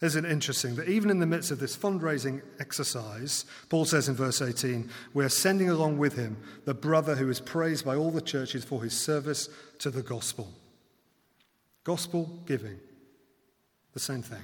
Isn't 0.00 0.24
it 0.24 0.30
interesting 0.30 0.76
that 0.76 0.88
even 0.88 1.10
in 1.10 1.18
the 1.18 1.26
midst 1.26 1.50
of 1.50 1.58
this 1.58 1.76
fundraising 1.76 2.40
exercise, 2.60 3.44
Paul 3.68 3.84
says 3.84 4.08
in 4.08 4.14
verse 4.14 4.40
18, 4.40 4.88
we 5.12 5.24
are 5.24 5.28
sending 5.28 5.70
along 5.70 5.98
with 5.98 6.14
him 6.14 6.36
the 6.66 6.74
brother 6.74 7.16
who 7.16 7.28
is 7.28 7.40
praised 7.40 7.84
by 7.84 7.96
all 7.96 8.12
the 8.12 8.20
churches 8.20 8.64
for 8.64 8.82
his 8.82 8.92
service 8.92 9.48
to 9.80 9.90
the 9.90 10.02
gospel. 10.02 10.52
Gospel 11.82 12.30
giving, 12.46 12.78
the 13.92 13.98
same 13.98 14.22
thing. 14.22 14.42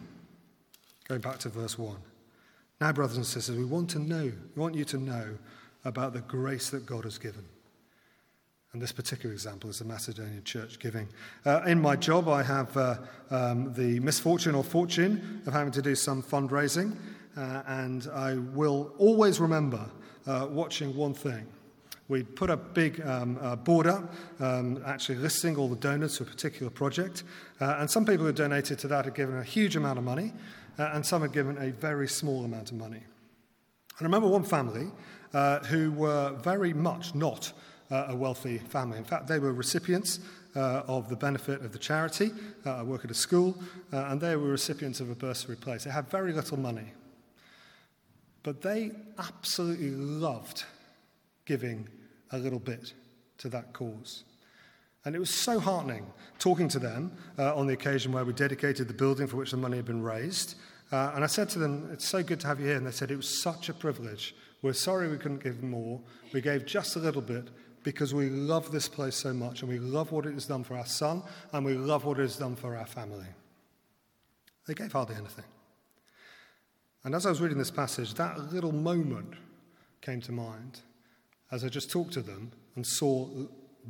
Going 1.06 1.20
back 1.20 1.38
to 1.40 1.50
verse 1.50 1.78
1. 1.78 1.96
Now, 2.80 2.92
brothers 2.92 3.16
and 3.16 3.26
sisters, 3.26 3.56
we 3.56 3.64
want 3.64 3.90
to 3.90 4.00
know, 4.00 4.32
we 4.56 4.60
want 4.60 4.74
you 4.74 4.84
to 4.86 4.98
know 4.98 5.38
about 5.84 6.14
the 6.14 6.20
grace 6.20 6.70
that 6.70 6.84
God 6.84 7.04
has 7.04 7.18
given. 7.18 7.44
And 8.74 8.82
this 8.82 8.90
particular 8.90 9.32
example 9.32 9.70
is 9.70 9.78
the 9.78 9.84
Macedonian 9.84 10.42
church 10.42 10.80
giving. 10.80 11.08
Uh, 11.46 11.62
in 11.64 11.80
my 11.80 11.94
job, 11.94 12.28
I 12.28 12.42
have 12.42 12.76
uh, 12.76 12.96
um, 13.30 13.72
the 13.72 14.00
misfortune 14.00 14.56
or 14.56 14.64
fortune 14.64 15.42
of 15.46 15.52
having 15.52 15.72
to 15.74 15.80
do 15.80 15.94
some 15.94 16.24
fundraising, 16.24 16.96
uh, 17.36 17.62
and 17.68 18.08
I 18.12 18.34
will 18.34 18.92
always 18.98 19.38
remember 19.38 19.88
uh, 20.26 20.48
watching 20.50 20.96
one 20.96 21.14
thing, 21.14 21.46
We 22.08 22.24
put 22.24 22.50
a 22.50 22.56
big 22.56 23.00
um, 23.06 23.38
uh, 23.40 23.54
board 23.54 23.86
up, 23.86 24.12
um, 24.40 24.82
actually 24.84 25.18
listing 25.18 25.56
all 25.56 25.68
the 25.68 25.76
donors 25.76 26.16
to 26.16 26.24
a 26.24 26.26
particular 26.26 26.68
project. 26.68 27.22
Uh, 27.60 27.76
and 27.78 27.88
some 27.88 28.04
people 28.04 28.26
who 28.26 28.32
donated 28.32 28.80
to 28.80 28.88
that 28.88 29.04
had 29.04 29.14
given 29.14 29.38
a 29.38 29.44
huge 29.44 29.76
amount 29.76 29.98
of 29.98 30.04
money, 30.04 30.32
uh, 30.80 30.90
and 30.94 31.06
some 31.06 31.22
had 31.22 31.32
given 31.32 31.56
a 31.58 31.70
very 31.70 32.08
small 32.08 32.44
amount 32.44 32.72
of 32.72 32.76
money. 32.76 33.04
I 34.00 34.04
remember 34.04 34.26
one 34.26 34.42
family 34.42 34.90
uh, 35.32 35.60
who 35.60 35.92
were 35.92 36.32
very 36.42 36.74
much 36.74 37.14
not 37.14 37.52
uh, 37.94 38.06
a 38.08 38.16
wealthy 38.16 38.58
family. 38.58 38.98
In 38.98 39.04
fact, 39.04 39.28
they 39.28 39.38
were 39.38 39.52
recipients 39.52 40.18
uh, 40.56 40.82
of 40.88 41.08
the 41.08 41.14
benefit 41.16 41.60
of 41.62 41.72
the 41.72 41.78
charity. 41.78 42.32
Uh, 42.66 42.78
I 42.78 42.82
work 42.82 43.04
at 43.04 43.10
a 43.10 43.14
school, 43.14 43.56
uh, 43.92 44.06
and 44.08 44.20
they 44.20 44.34
were 44.34 44.48
recipients 44.48 44.98
of 44.98 45.10
a 45.10 45.14
bursary 45.14 45.56
place. 45.56 45.84
They 45.84 45.90
had 45.90 46.10
very 46.10 46.32
little 46.32 46.58
money. 46.58 46.92
But 48.42 48.62
they 48.62 48.90
absolutely 49.18 49.92
loved 49.92 50.64
giving 51.46 51.88
a 52.32 52.38
little 52.38 52.58
bit 52.58 52.92
to 53.38 53.48
that 53.50 53.72
cause. 53.72 54.24
And 55.04 55.14
it 55.14 55.18
was 55.18 55.30
so 55.30 55.60
heartening 55.60 56.06
talking 56.38 56.68
to 56.68 56.80
them 56.80 57.12
uh, 57.38 57.54
on 57.54 57.68
the 57.68 57.74
occasion 57.74 58.10
where 58.10 58.24
we 58.24 58.32
dedicated 58.32 58.88
the 58.88 58.94
building 58.94 59.28
for 59.28 59.36
which 59.36 59.52
the 59.52 59.56
money 59.56 59.76
had 59.76 59.86
been 59.86 60.02
raised. 60.02 60.56
Uh, 60.90 61.12
and 61.14 61.22
I 61.22 61.28
said 61.28 61.48
to 61.50 61.58
them, 61.60 61.90
It's 61.92 62.08
so 62.08 62.22
good 62.22 62.40
to 62.40 62.46
have 62.48 62.58
you 62.58 62.66
here. 62.66 62.76
And 62.76 62.86
they 62.86 62.90
said, 62.90 63.10
It 63.10 63.16
was 63.16 63.42
such 63.42 63.68
a 63.68 63.74
privilege. 63.74 64.34
We're 64.62 64.72
sorry 64.72 65.08
we 65.08 65.18
couldn't 65.18 65.44
give 65.44 65.62
more. 65.62 66.00
We 66.32 66.40
gave 66.40 66.64
just 66.64 66.96
a 66.96 66.98
little 66.98 67.22
bit 67.22 67.48
because 67.84 68.14
we 68.14 68.30
love 68.30 68.72
this 68.72 68.88
place 68.88 69.14
so 69.14 69.32
much 69.32 69.60
and 69.60 69.70
we 69.70 69.78
love 69.78 70.10
what 70.10 70.26
it 70.26 70.32
has 70.32 70.46
done 70.46 70.64
for 70.64 70.76
our 70.76 70.86
son 70.86 71.22
and 71.52 71.64
we 71.64 71.74
love 71.74 72.04
what 72.04 72.18
it 72.18 72.22
has 72.22 72.36
done 72.36 72.56
for 72.56 72.74
our 72.74 72.86
family. 72.86 73.26
They 74.66 74.74
gave 74.74 74.92
hardly 74.92 75.14
anything. 75.14 75.44
And 77.04 77.14
as 77.14 77.26
I 77.26 77.28
was 77.28 77.42
reading 77.42 77.58
this 77.58 77.70
passage, 77.70 78.14
that 78.14 78.52
little 78.52 78.72
moment 78.72 79.34
came 80.00 80.22
to 80.22 80.32
mind 80.32 80.80
as 81.52 81.62
I 81.62 81.68
just 81.68 81.90
talked 81.90 82.14
to 82.14 82.22
them 82.22 82.50
and 82.74 82.86
saw 82.86 83.28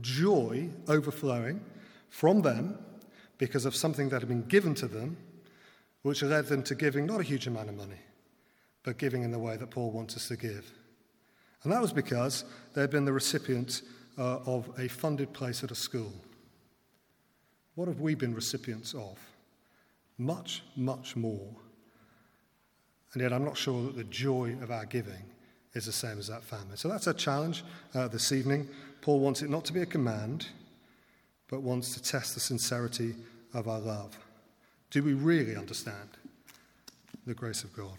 joy 0.01 0.69
overflowing 0.89 1.65
from 2.11 2.43
them 2.43 2.77
because 3.39 3.65
of 3.65 3.77
something 3.77 4.09
that 4.09 4.21
had 4.21 4.29
been 4.29 4.43
given 4.43 4.75
to 4.75 4.89
them, 4.89 5.17
which 6.03 6.23
led 6.23 6.47
them 6.47 6.65
to 6.65 6.75
giving 6.75 7.07
not 7.07 7.21
a 7.21 7.25
huge 7.25 7.47
amount 7.47 7.69
of 7.69 7.77
money, 7.77 8.01
but 8.83 8.99
giving 8.99 9.23
in 9.23 9.31
the 9.31 9.39
way 9.39 9.57
that 9.57 9.71
Paul 9.71 9.93
wants 9.93 10.17
us 10.17 10.27
to 10.29 10.37
give. 10.37 10.73
And 11.65 11.73
that 11.73 11.81
was 11.81 11.93
because 11.93 12.45
they 12.75 12.83
had 12.83 12.91
been 12.91 13.05
the 13.05 13.13
recipient 13.13 13.83
uh, 14.19 14.39
of 14.47 14.71
a 14.79 14.87
funded 14.87 15.33
place 15.33 15.65
at 15.65 15.71
a 15.71 15.75
school. 15.75 16.13
What 17.75 17.89
have 17.89 18.01
we 18.01 18.15
been 18.15 18.35
recipients 18.35 18.95
of? 18.95 19.19
Much, 20.19 20.63
much 20.77 21.17
more. 21.17 21.49
And 23.15 23.23
yet, 23.23 23.33
I'm 23.33 23.45
not 23.45 23.57
sure 23.57 23.83
that 23.85 23.97
the 23.97 24.05
joy 24.05 24.57
of 24.61 24.71
our 24.71 24.85
giving 24.85 25.25
is 25.73 25.87
the 25.87 25.93
same 25.93 26.19
as 26.19 26.29
that 26.29 26.43
family. 26.43 26.77
So 26.77 26.89
that's 26.89 27.07
a 27.07 27.15
challenge 27.15 27.65
uh, 27.95 28.09
this 28.09 28.31
evening. 28.31 28.69
Paul 29.01 29.21
wants 29.21 29.43
it 29.43 29.51
not 29.51 29.65
to 29.67 29.73
be 29.73 29.83
a 29.83 29.87
command, 29.87 30.47
but 31.49 31.63
wants 31.63 31.95
to 31.95 32.03
test 32.03 32.35
the 32.35 32.41
sincerity 32.41 33.15
of 33.53 33.69
our 33.69 33.81
love. 33.81 34.17
Do 34.91 35.03
we 35.03 35.15
really 35.15 35.57
understand 35.57 36.11
the 37.27 37.35
grace 37.35 37.65
of 37.65 37.75
God? 37.75 37.99